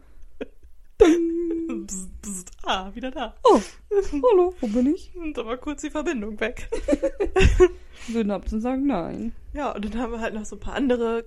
[0.99, 3.35] Bzz, bzz, ah, wieder da.
[3.45, 3.61] Oh,
[4.13, 5.15] hallo, wo bin ich?
[5.17, 6.69] Und da war kurz die Verbindung weg.
[8.09, 9.35] Synapsen sagen nein.
[9.55, 11.25] Ja, und dann haben wir halt noch so ein paar andere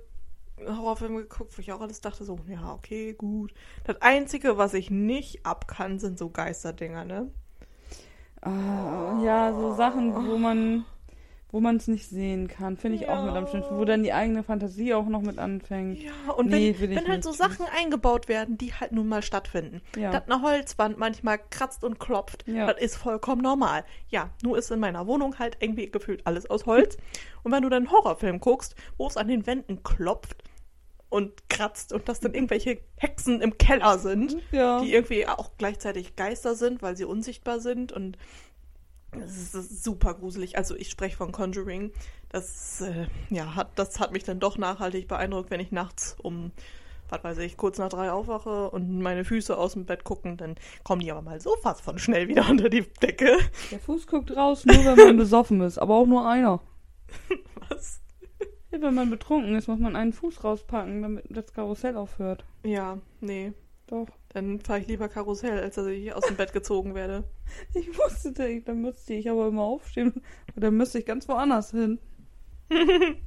[0.60, 3.54] Horrorfilme geguckt, wo ich auch alles dachte, so, ja, okay, gut.
[3.86, 7.32] Das Einzige, was ich nicht ab kann, sind so Geisterdinger, ne?
[8.42, 10.86] Ah, ja, so Sachen, wo man
[11.52, 14.12] wo man es nicht sehen kann, finde ich auch mit am schönsten, wo dann die
[14.12, 16.04] eigene Fantasie auch noch mit anfängt.
[16.04, 19.82] Ja, und Nee, wenn, wenn halt so Sachen eingebaut werden, die halt nun mal stattfinden.
[19.96, 20.12] Ja.
[20.12, 22.72] Dass eine Holzwand manchmal kratzt und klopft, Ja.
[22.72, 23.86] das ist vollkommen normal.
[24.10, 26.98] Ja, nur ist in meiner Wohnung halt irgendwie gefühlt alles aus Holz.
[27.44, 30.44] und wenn du dann einen Horrorfilm guckst, wo es an den Wänden klopft
[31.10, 34.82] und kratzt und das dann irgendwelche Hexen im Keller sind, Ja.
[34.82, 38.18] die irgendwie auch gleichzeitig Geister sind, weil sie unsichtbar sind und
[39.20, 40.58] das ist super gruselig.
[40.58, 41.92] Also ich spreche von Conjuring.
[42.30, 46.52] Das, äh, ja, hat, das hat mich dann doch nachhaltig beeindruckt, wenn ich nachts um,
[47.10, 50.56] was weiß ich, kurz nach drei aufwache und meine Füße aus dem Bett gucken, dann
[50.84, 53.38] kommen die aber mal so fast von schnell wieder unter die Decke.
[53.72, 56.60] Der Fuß guckt raus, nur wenn man besoffen ist, aber auch nur einer.
[57.70, 58.02] Was?
[58.72, 62.44] Ja, wenn man betrunken ist, muss man einen Fuß rauspacken, damit das Karussell aufhört.
[62.64, 63.54] Ja, nee.
[63.88, 64.08] Doch.
[64.34, 67.24] Dann fahre ich lieber Karussell, als dass ich aus dem Bett gezogen werde.
[67.74, 70.12] Ich wusste, da- dann müsste ich aber immer aufstehen.
[70.56, 71.98] Und dann müsste ich ganz woanders hin.
[72.70, 73.18] Hm,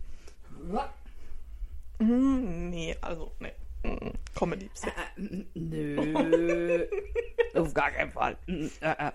[2.71, 3.53] nee, also, nee.
[3.83, 4.71] Mm, Comedy.
[5.55, 6.87] Nö.
[7.55, 8.37] Auf gar keinen Fall.
[8.47, 9.13] Mm, äh, äh.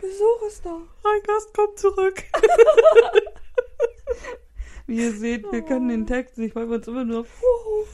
[0.00, 0.76] Besuch ist da.
[0.76, 2.22] Ein Gast kommt zurück.
[4.86, 7.26] Wie ihr seht, wir können den Text nicht, weil wir uns immer nur.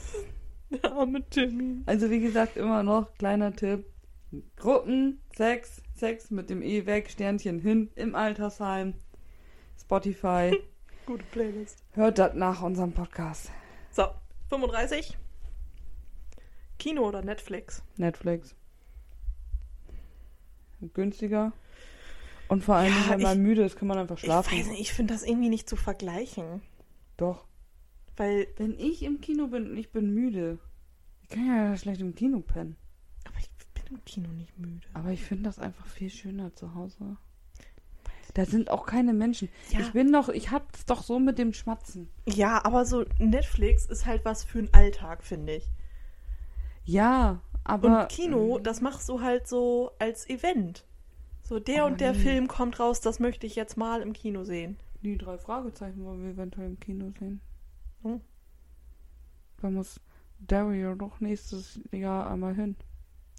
[0.69, 1.81] Der arme Jimmy.
[1.85, 3.85] Also wie gesagt, immer noch kleiner Tipp.
[4.55, 8.95] Gruppen, Sex, Sex mit dem E weg, Sternchen hin, im Altersheim,
[9.79, 10.57] Spotify.
[11.05, 11.83] Gute Playlist.
[11.91, 13.51] Hört das nach unserem Podcast.
[13.91, 14.05] So,
[14.49, 15.17] 35.
[16.79, 17.83] Kino oder Netflix?
[17.97, 18.55] Netflix.
[20.93, 21.53] Günstiger.
[22.47, 24.57] Und vor allem, Ja, wenn man ich- müde ist, kann man einfach Ich schlafen.
[24.57, 26.61] weiß nicht, ich finde das irgendwie nicht zu vergleichen.
[27.17, 27.45] Doch.
[28.17, 30.59] Weil, Wenn ich im Kino bin und ich bin müde,
[31.23, 32.75] ich kann ja schlecht im Kino pennen.
[33.25, 34.85] aber ich bin im Kino nicht müde.
[34.93, 37.17] Aber ich finde das einfach viel schöner zu Hause.
[38.35, 39.49] Da sind auch keine Menschen.
[39.69, 39.79] Ja.
[39.79, 42.09] Ich bin doch, ich hab's doch so mit dem Schmatzen.
[42.27, 45.69] Ja, aber so Netflix ist halt was für einen Alltag, finde ich.
[46.85, 48.01] Ja, aber.
[48.03, 50.83] Und Kino, das machst du halt so als Event.
[51.43, 52.19] So, der Oh, und der nee.
[52.19, 54.77] Film kommt raus, das möchte ich jetzt mal im Kino sehen.
[55.01, 57.41] Die drei Fragezeichen wollen wir eventuell im Kino sehen.
[58.03, 58.21] Hm.
[59.61, 59.99] Da muss
[60.39, 62.75] Dario doch nächstes Jahr einmal hin.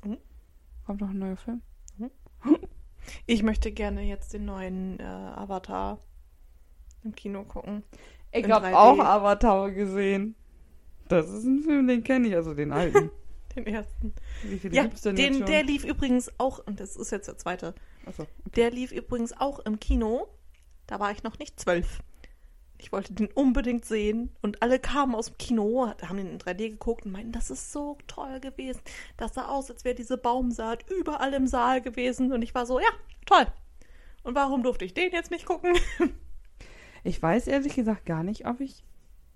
[0.02, 0.18] Hm.
[0.86, 1.62] Kommt doch ein neuer Film.
[3.26, 5.98] Ich möchte gerne jetzt den neuen äh, Avatar
[7.02, 7.82] im Kino gucken.
[8.32, 8.74] Ich habe 3D.
[8.74, 10.34] auch Avatar gesehen.
[11.08, 13.10] Das ist ein Film, den kenne ich, also den alten.
[13.54, 14.12] Den ersten.
[14.42, 15.46] Wie viele Ja, gibt's denn jetzt den, schon?
[15.46, 17.72] der lief übrigens auch, und das ist jetzt der zweite,
[18.06, 18.26] Achso.
[18.56, 20.28] der lief übrigens auch im Kino.
[20.86, 22.00] Da war ich noch nicht zwölf.
[22.78, 26.70] Ich wollte den unbedingt sehen und alle kamen aus dem Kino, haben den in 3D
[26.70, 28.80] geguckt und meinten, das ist so toll gewesen.
[29.16, 32.80] Das sah aus, als wäre diese Baumsaat überall im Saal gewesen und ich war so,
[32.80, 32.88] ja,
[33.26, 33.46] toll.
[34.22, 35.74] Und warum durfte ich den jetzt nicht gucken?
[37.06, 38.82] Ich weiß ehrlich gesagt gar nicht, ob ich.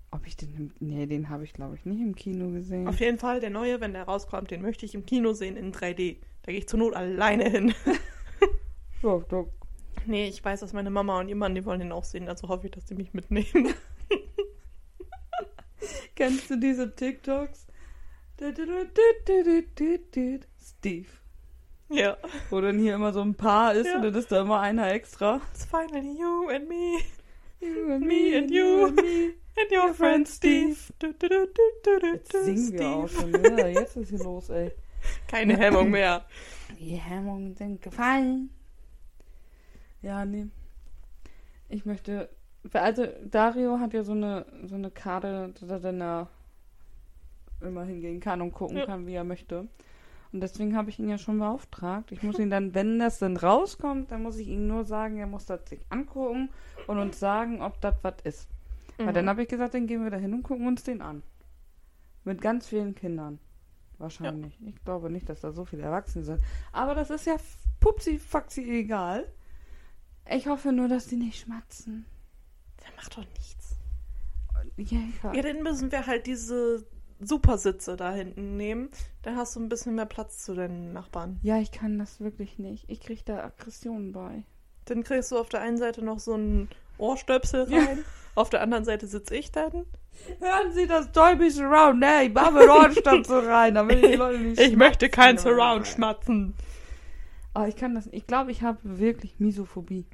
[0.09, 0.73] Ob ich den.
[0.79, 2.87] Nee, den habe ich glaube ich nicht im Kino gesehen.
[2.87, 5.71] Auf jeden Fall, der neue, wenn der rauskommt, den möchte ich im Kino sehen in
[5.71, 6.17] 3D.
[6.41, 7.75] Da gehe ich zur Not alleine hin.
[9.01, 9.45] Ja, da,
[10.05, 12.47] Nee, ich weiß, dass meine Mama und ihr Mann, die wollen den auch sehen, also
[12.47, 13.73] hoffe ich, dass die mich mitnehmen.
[16.15, 17.67] kennst du diese TikToks?
[20.61, 21.07] Steve.
[21.89, 22.17] ja.
[22.49, 23.95] Wo dann hier immer so ein Paar ist Ja.
[23.97, 25.41] und dann ist da immer einer extra.
[25.53, 26.99] It's finally you and me
[27.59, 28.85] You and Me and you.
[28.85, 29.33] and me.
[29.57, 30.77] and your friend Steve.
[30.99, 31.45] Du, du, du,
[31.83, 33.31] du, Jetzt singen wir auch Steve.
[33.43, 33.57] schon.
[33.57, 34.71] Ja, jetzt ist hier los, ey.
[35.27, 36.25] Keine Hemmung mehr.
[36.79, 38.49] Die Hemmungen sind gefallen.
[40.01, 40.47] Ja, nee.
[41.67, 42.29] Ich möchte.
[42.73, 46.27] Also, Dario hat ja so eine, so eine Karte, dass er dann da
[47.61, 48.85] immer hingehen kann und gucken Ja.
[48.85, 49.67] kann, wie er möchte.
[50.31, 52.11] Und deswegen habe ich ihn ja schon beauftragt.
[52.11, 55.25] Ich muss ihn dann, wenn das dann rauskommt, dann muss ich ihm nur sagen, er
[55.25, 56.49] muss das sich angucken
[56.85, 58.47] und uns sagen, ob das was ist.
[58.97, 61.23] Weil dann habe ich gesagt, dann gehen wir da hin und gucken uns den an.
[62.25, 63.39] Mit ganz vielen Kindern.
[63.97, 64.57] wahrscheinlich.
[64.65, 66.41] Ich glaube nicht, dass da so viele Erwachsene sind.
[66.71, 67.35] Aber das ist ja
[67.79, 69.25] pupsi faxi egal.
[70.31, 72.05] Ich hoffe nur, dass die nicht schmatzen.
[72.83, 73.75] Der macht doch nichts.
[74.77, 75.33] Ja, ja.
[75.33, 76.85] Ja, dann müssen wir halt diese
[77.19, 78.89] Supersitze da hinten nehmen.
[79.23, 81.39] Dann hast du ein bisschen mehr Platz zu deinen Nachbarn.
[81.43, 82.85] ja, ich kann das wirklich nicht.
[82.89, 84.43] Ich kriege da Aggressionen bei.
[84.85, 87.79] Dann kriegst du auf der einen Seite noch so einen Ohrstöpsel Ja.
[87.79, 87.99] rein.
[88.35, 89.71] Auf der anderen Seite sitze ich dann.
[90.39, 91.99] Hören Sie das Dolby Surround?
[91.99, 95.37] Nee, ich mache Ohrstöpsel rein, damit die Leute nicht Ich möchte kein.
[95.37, 96.53] Surround schmatzen.
[97.55, 98.15] Oh, ich kann das nicht.
[98.15, 100.05] Ich glaube, ich habe wirklich Misophobie.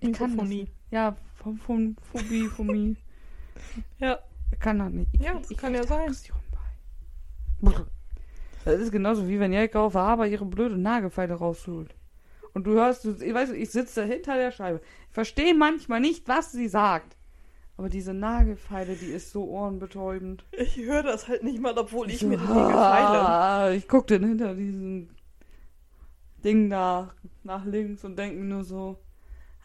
[0.00, 0.60] Ich kann das Misophonie.
[0.62, 0.72] nicht.
[0.90, 2.96] Ja, Ph- Ph- Phobie, Phobie.
[3.98, 4.18] Ja,
[4.52, 5.08] Ich kann das nicht.
[5.12, 6.14] Ich, Ja, das ich kann ja sein.
[8.64, 11.94] Das ist genauso wie wenn Jelka auf Arbeit ihre blöde Nagelfeile rausholt.
[12.52, 14.80] Und du hörst, du, ich weiß, ich sitze hinter der Scheibe.
[15.08, 17.16] Ich verstehe manchmal nicht, was sie sagt.
[17.76, 20.44] Aber diese Nagelfeile, die ist so ohrenbetäubend.
[20.52, 23.74] ich höre das halt nicht mal, obwohl ich so, mir die Nägel feile.
[23.76, 25.08] Ich guck dann hinter diesem
[26.44, 28.98] Ding da nach links und denke mir nur so,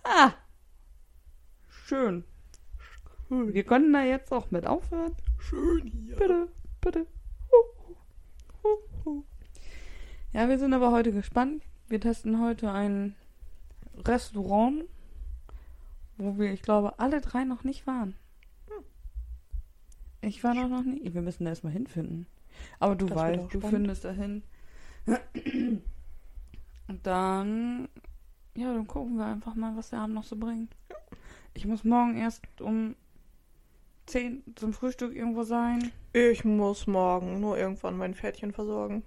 [0.04, 0.32] ah,
[1.68, 2.24] schön.
[3.30, 5.16] Wir können da jetzt auch mit aufhören.
[5.38, 6.16] Schön hier.
[6.16, 6.48] Bitte,
[6.82, 7.06] bitte.
[10.32, 11.64] Ja, wir sind aber heute gespannt.
[11.88, 13.16] Wir testen heute ein
[13.98, 14.86] Restaurant,
[16.18, 18.16] wo wir, ich glaube, alle drei noch nicht waren.
[20.22, 21.14] Ich war noch nie.
[21.14, 22.28] Wir müssen da erstmal hinfinden.
[22.80, 24.44] Aber du Das weißt, du findest dahin.
[26.90, 27.88] Und dann,
[28.56, 30.76] ja, dann gucken wir einfach mal, was der Abend noch so bringt.
[31.54, 32.96] Ich muss morgen erst um
[34.08, 35.92] 10 zum Frühstück irgendwo sein.
[36.14, 39.04] Ich muss morgen nur irgendwann mein Pferdchen versorgen.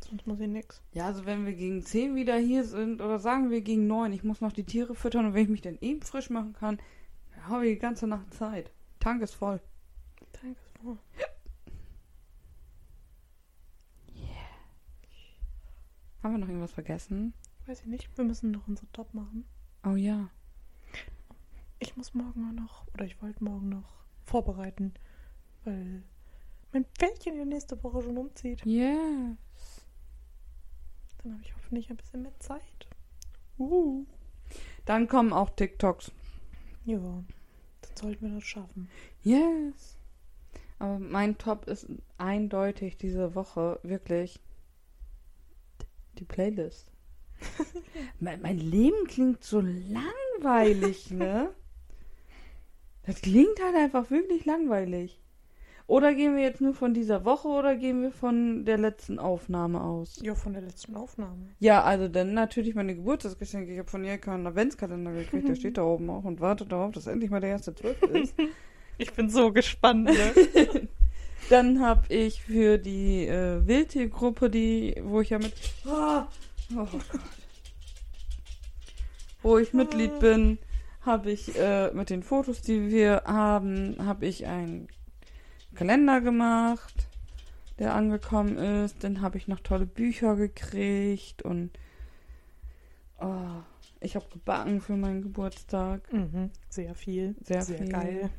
[0.00, 0.82] Sonst muss ich nix.
[0.92, 4.24] Ja, also wenn wir gegen 10 wieder hier sind, oder sagen wir gegen 9, ich
[4.24, 6.78] muss noch die Tiere füttern und wenn ich mich dann eben frisch machen kann,
[7.34, 8.70] dann habe ich die ganze Nacht Zeit.
[8.98, 9.60] Tank ist voll.
[10.40, 10.60] Danke.
[10.84, 10.96] Oh.
[16.22, 17.34] Haben wir noch irgendwas vergessen?
[17.66, 18.16] Weiß ich nicht.
[18.16, 19.44] Wir müssen noch unsere Top machen.
[19.84, 20.30] Oh ja.
[21.80, 24.94] Ich muss morgen noch, oder ich wollte morgen noch vorbereiten,
[25.64, 26.04] weil
[26.72, 28.64] mein Pferdchen ja nächste Woche schon umzieht.
[28.64, 29.36] Yeah.
[31.18, 32.88] Dann habe ich hoffentlich ein bisschen mehr Zeit.
[33.58, 34.06] Uh.
[34.84, 36.12] Dann kommen auch TikToks.
[36.84, 38.88] Ja, dann sollten wir das schaffen.
[39.22, 39.98] Yes.
[40.78, 41.86] Aber mein Top ist
[42.18, 44.40] eindeutig diese Woche wirklich
[46.18, 46.88] die Playlist.
[48.20, 51.50] mein, mein Leben klingt so langweilig, ne?
[53.04, 55.22] Das klingt halt einfach wirklich langweilig.
[55.88, 59.82] Oder gehen wir jetzt nur von dieser Woche oder gehen wir von der letzten Aufnahme
[59.82, 60.20] aus?
[60.22, 61.48] Ja, von der letzten Aufnahme.
[61.58, 63.72] Ja, also dann natürlich meine Geburtstagsgeschenke.
[63.72, 66.92] Ich habe von Jelka einen Adventskalender gekriegt, der steht da oben auch und wartet darauf,
[66.92, 68.34] dass endlich mal der erste Zwölfte ist.
[68.98, 70.88] Ich bin so gespannt, ne?
[71.50, 75.52] Dann habe ich für die äh, Wildtiergruppe, die, wo ich ja mit,
[75.86, 76.26] Ah,
[76.74, 77.04] oh Gott,
[79.42, 80.58] wo ich Mitglied bin,
[81.02, 84.88] habe ich äh, mit den Fotos, die wir haben, habe ich einen
[85.74, 87.08] Kalender gemacht,
[87.78, 89.02] der angekommen ist.
[89.02, 91.70] Dann habe ich noch tolle Bücher gekriegt und
[93.20, 93.62] oh,
[94.00, 96.12] ich habe gebacken für meinen Geburtstag.
[96.12, 96.50] mhm.
[96.68, 97.34] Sehr viel.
[97.42, 97.88] Sehr, Sehr viel.
[97.88, 98.30] geil.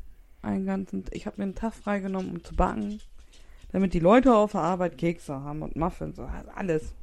[0.43, 2.99] Einen ganzen, ich habe mir einen Tag freigenommen, um zu backen,
[3.71, 6.93] damit die Leute auf der Arbeit Kekse haben und Muffins, und alles.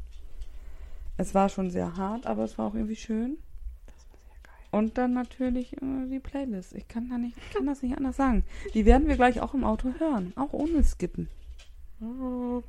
[1.17, 3.39] Es war schon sehr hart, aber es war auch irgendwie schön.
[3.87, 4.67] Das war sehr geil.
[4.71, 6.75] Und dann natürlich äh, die Playlist.
[6.75, 8.45] Ich kann da nicht, ich kann das nicht anders sagen.
[8.75, 11.29] Die werden wir gleich auch im Auto hören, auch ohne Skippen.
[12.03, 12.63] Oh.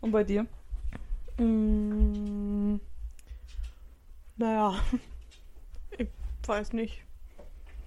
[0.00, 0.46] Und bei dir?
[1.38, 2.80] Mm.
[4.36, 4.74] Naja,
[6.48, 7.02] weiß nicht.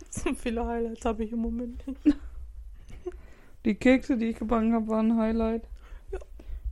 [0.10, 2.02] So viele Highlights habe ich im Moment nicht.
[3.66, 5.64] Die Kekse, die ich gebacken habe, waren ein Highlight.
[6.12, 6.20] Ja.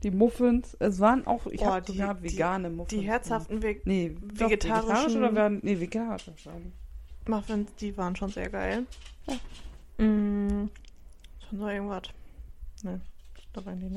[0.02, 3.00] Die Muffins, es waren auch, ich Oh, habe die- sogar die- vegane Muffins.
[3.00, 4.40] Die herzhaften Ve Nee, vegetarischen-
[4.88, 6.24] vegetarisch oder werden, nee, vegetarisch.
[6.42, 6.72] sagen.
[7.28, 8.86] Muffins, die waren schon sehr geil.
[9.26, 10.04] Ja.
[10.04, 10.70] Mm.
[11.48, 12.02] Schon so irgendwas.
[12.82, 13.00] Ne.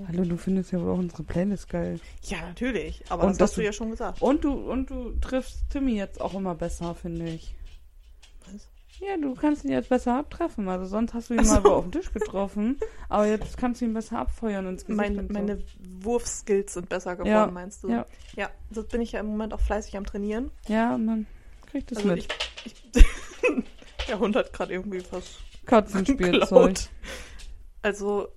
[0.07, 1.99] Hallo, du findest ja wohl auch unsere Playlist geil.
[2.23, 3.03] Ja, natürlich.
[3.09, 4.21] Aber Und das hast du- ja schon gesagt.
[4.21, 7.55] Und du, und du triffst Timmy jetzt auch immer besser, finde ich.
[8.99, 10.67] Ja, du kannst ihn jetzt besser abtreffen.
[10.67, 12.77] Also sonst hast du ihn Ach mal auf den Tisch getroffen,
[13.07, 14.97] aber jetzt kannst du ihn besser abfeuern ins Gesicht.
[14.97, 15.33] Meine, und so.
[15.33, 15.63] meine
[16.01, 17.89] Wurfskills sind besser geworden, Ja, meinst du?
[17.89, 18.05] ja.
[18.35, 20.51] Ja, das bin ich ja im Moment auch fleißig am Trainieren.
[20.67, 21.27] Ja, man
[21.71, 22.27] kriegt es Also mit.
[22.65, 23.03] ich, ich
[24.09, 26.77] Der Hund hat gerade irgendwie was Katzenspielzeug.
[27.81, 28.27] Also,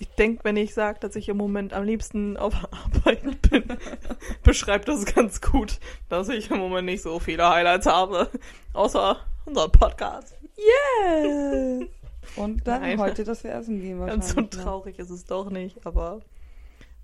[0.00, 3.64] ich denke, wenn ich sage, dass ich im Moment am liebsten auf Arbeit bin,
[4.42, 5.78] beschreibt das ganz gut,
[6.08, 8.30] dass ich im Moment nicht so viele Highlights habe,
[8.72, 10.36] außer unser Podcast.
[10.56, 11.88] Yes!
[12.36, 12.98] Und dann Nein.
[12.98, 14.54] heute, dass wir essen gehen Ganz wahrscheinlich.
[14.54, 14.64] so ne?
[14.64, 16.20] traurig ist es doch nicht, aber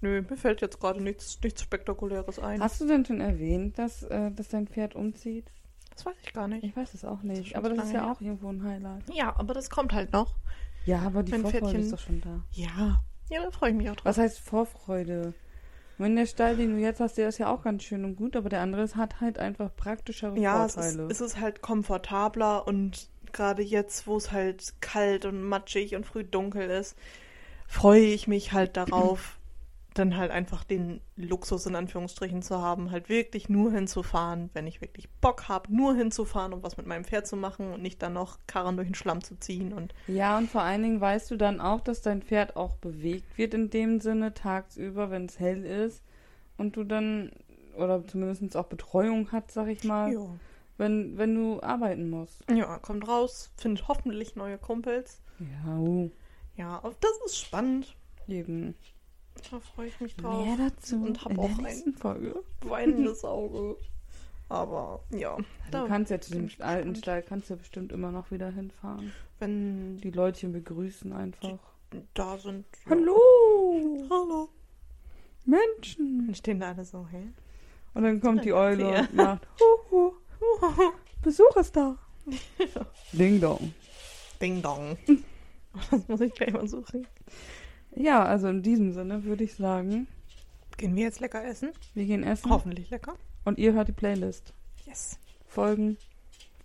[0.01, 2.61] nö, mir fällt jetzt gerade nichts, nichts Spektakuläres ein.
[2.63, 5.51] Hast du denn schon erwähnt, dass, äh, dass dein Pferd umzieht?
[5.95, 6.65] Das weiß ich gar nicht.
[6.65, 7.49] Ich weiß es auch nicht.
[7.49, 8.13] schon aber das ist ja her.
[8.13, 9.03] auch irgendwo ein Highlight.
[9.13, 10.37] Ja, aber das kommt halt noch.
[10.87, 12.41] Ja, aber die Mein Vorfreude Pferdchen- ist doch schon da.
[12.53, 13.03] Ja.
[13.29, 14.07] Ja, da freue ich mich auch drauf.
[14.07, 15.35] Was heißt Vorfreude?
[16.01, 18.35] Wenn der Stall, den du jetzt hast, der ist ja auch ganz schön und gut,
[18.35, 21.09] aber der andere hat halt einfach praktischere Ja, es ist, Vorteile.
[21.11, 26.25] es ist halt komfortabler und gerade jetzt, wo es halt kalt und matschig und früh
[26.25, 26.97] dunkel ist,
[27.67, 29.39] freue ich mich halt darauf,
[30.01, 34.81] dann halt einfach den Luxus in Anführungsstrichen zu haben, halt wirklich nur hinzufahren, wenn ich
[34.81, 38.15] wirklich Bock habe, nur hinzufahren und was mit meinem Pferd zu machen und nicht dann
[38.15, 41.37] noch Karren durch den Schlamm zu ziehen und Ja, und vor allen Dingen weißt du
[41.37, 45.65] dann auch, dass dein Pferd auch bewegt wird in dem Sinne tagsüber, wenn es hell
[45.65, 46.03] ist
[46.57, 47.31] und du dann,
[47.77, 50.27] oder zumindest auch Betreuung hat, sag ich mal, ja.
[50.79, 52.43] wenn, wenn du arbeiten musst.
[52.51, 55.21] ja, kommt raus, findet hoffentlich neue Kumpels.
[55.39, 56.11] Ja, uh,
[56.57, 57.97] Ja, das ist spannend.
[58.29, 58.75] eben.
[59.51, 60.45] Da freue ich mich drauf.
[60.45, 62.43] Mehr dazu und hab in auch ein- Folge.
[62.63, 63.77] Weinendes Auge.
[64.49, 65.37] Aber ja,
[65.71, 66.95] Du kannst ja zu dem alten.
[66.97, 69.13] Stall, kannst ja bestimmt immer noch wieder hinfahren.
[69.39, 71.59] wenn Die Leutchen begrüßen einfach.
[72.15, 72.67] da sind.
[72.85, 72.91] Ja.
[72.91, 74.49] Hallo, Hallo.
[75.45, 76.27] Menschen.
[76.27, 77.29] Dann stehen da alle so, hä?
[77.95, 78.57] Und dann kommt die Ja.
[78.57, 79.47] Eule und macht,
[79.91, 80.13] Huhu,
[81.23, 81.97] Besuch ist da.
[83.13, 83.73] Ding dong.
[84.41, 84.97] Ding dong.
[85.93, 87.07] Das muss ich gleich mal suchen.
[87.95, 90.07] Ja, also in diesem Sinne würde ich sagen,
[90.77, 91.71] Gehen wir jetzt lecker essen?
[91.95, 93.15] wir gehen essen Hoffentlich lecker.
[93.45, 94.55] und ihr hört die Playlist.
[94.87, 95.19] Yes.
[95.47, 95.99] Folgen,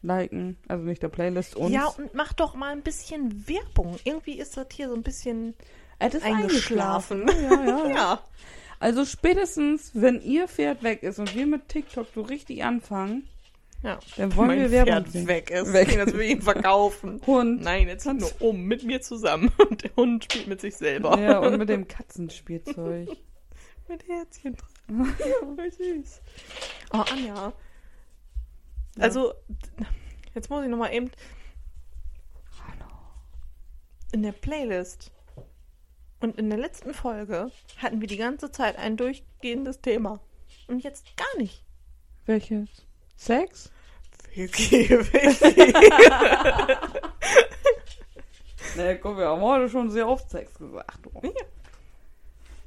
[0.01, 1.73] liken, also nicht der Playlist, uns.
[1.73, 3.97] Ja, und mach doch mal ein bisschen Werbung.
[4.03, 5.55] Irgendwie ist das hier so ein bisschen
[5.99, 7.27] es ist eingeschlafen.
[7.27, 7.87] Ja, ja, ja.
[7.95, 8.19] ja.
[8.79, 13.27] Also spätestens, wenn ihr Pferd weg ist und wir mit TikTok so richtig anfangen,
[13.85, 13.99] ja.
[14.17, 15.27] dann wollen mein wir Werbung Pferd sehen.
[15.27, 15.73] weg ist.
[15.73, 15.95] Weg.
[15.95, 17.21] Dass wir ihn verkaufen.
[17.27, 17.61] Hund.
[17.61, 19.51] Nein, jetzt nur um mit mir zusammen.
[19.69, 21.19] Und der Hund spielt mit sich selber.
[21.19, 23.09] Ja, und mit dem Katzenspielzeug.
[23.87, 24.55] Mit Herzchen
[24.87, 25.05] drin.
[25.55, 26.21] Voll süß.
[26.91, 27.53] Oh, Anja.
[28.97, 29.35] Also,
[30.33, 31.11] jetzt muss ich nochmal eben.
[34.11, 35.11] In der Playlist
[36.19, 40.19] und in der letzten Folge hatten wir die ganze Zeit ein durchgehendes Thema.
[40.67, 41.63] Und jetzt gar nicht.
[42.25, 42.87] Welches?
[43.15, 43.71] Sex?
[44.35, 45.73] Vicky, Vicky.
[48.75, 50.99] Ne, guck, wir haben heute schon sehr oft Sex gesagt.
[51.03, 51.11] du.
[51.27, 51.31] Ja.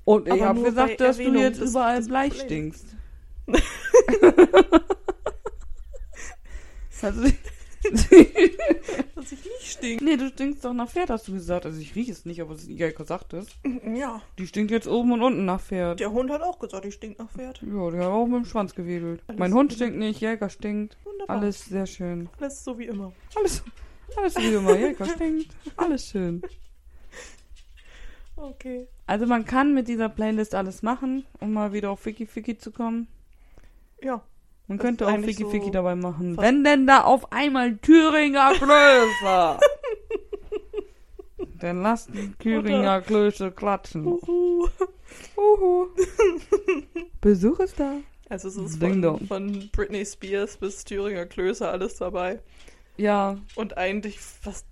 [0.04, 2.44] Und ich habe gesagt, dass du Erwähnung jetzt des- überall des Blei Problems.
[2.46, 2.86] stinkst.
[7.02, 7.22] also,
[7.90, 8.27] Dass ich
[9.88, 10.10] nicht stink.
[10.10, 11.66] nee, du stinkst doch nach Pferd, hast du gesagt.
[11.66, 13.46] Also ich rieche es nicht, aber es Jäger sagt es.
[13.94, 14.22] Ja.
[14.38, 16.00] Die stinkt jetzt oben und unten nach Pferd.
[16.00, 17.62] Der Hund hat auch gesagt, ich stink nach Pferd.
[17.62, 19.22] Ja, die hat auch mit dem Schwanz gewedelt.
[19.26, 20.96] Alles mein Hund stinkt nicht, Jäger stinkt.
[21.04, 21.36] Wunderbar.
[21.36, 22.28] Alles sehr schön.
[22.40, 23.12] Alles so wie immer.
[23.34, 23.62] Alles,
[24.16, 24.76] alles wie immer.
[24.76, 25.54] Jäger stinkt.
[25.76, 26.42] Alles schön.
[28.36, 28.86] Okay.
[29.06, 32.70] Also man kann mit dieser Playlist alles machen, um mal wieder auf Wiki Fiki zu
[32.70, 33.08] kommen.
[34.02, 34.22] Ja.
[34.68, 36.36] Man könnte ist auch eigentlich Wiki so dabei machen.
[36.36, 39.58] Wenn denn da auf einmal Thüringer Klöße.
[41.58, 44.06] Dann lasst die Thüringer Klöße klatschen.
[44.06, 44.68] Uhu.
[45.36, 45.88] Uhu.
[47.20, 47.98] Besuch ist da.
[48.28, 52.40] Also es ist von, von Britney Spears bis Thüringer Klöße alles dabei.
[52.96, 54.66] Ja, Und eigentlich fast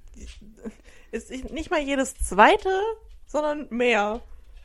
[1.13, 2.69] ist nicht mal jedes zweite,
[3.27, 4.21] sondern mehr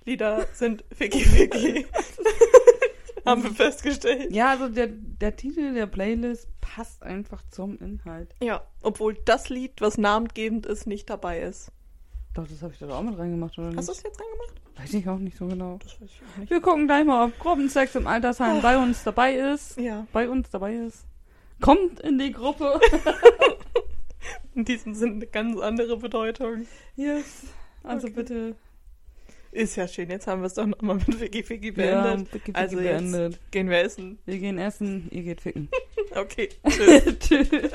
[0.05, 1.85] Lieder sind Ficky Ficky.
[3.25, 4.31] Haben wir festgestellt.
[4.31, 8.33] ja, also der, der Titel der Playlist passt einfach zum Inhalt.
[8.41, 11.71] Ja, obwohl das Lied, was namengebend ist, nicht dabei ist.
[12.33, 13.97] Doch, das habe ich da auch mit reingemacht, oder Hast du nicht?
[13.97, 14.53] es jetzt reingemacht?
[14.77, 15.77] Weiß ich auch nicht so genau.
[15.83, 16.49] Das weiß ich auch nicht.
[16.49, 19.77] Wir gucken gleich mal, ob Gruppensex im Altersheim bei uns dabei ist.
[19.77, 21.05] Ja, Bei uns dabei ist.
[21.59, 22.79] Kommt in die Gruppe.
[24.55, 26.65] in diesem Sinne eine ganz andere Bedeutung.
[26.95, 27.43] Yes.
[27.83, 28.15] Also Okay.
[28.15, 28.55] bitte.
[29.51, 31.15] Ist ja schön, jetzt haben wir es doch nochmal mit
[31.45, 31.73] Ficky Ja,
[32.03, 32.33] beendet.
[32.33, 33.33] Wiki Wiki also beendet.
[33.33, 34.17] jetzt gehen wir essen.
[34.25, 35.69] Wir gehen essen, ihr geht ficken.
[36.15, 37.19] Okay, tschüss.
[37.19, 37.71] Tschüss.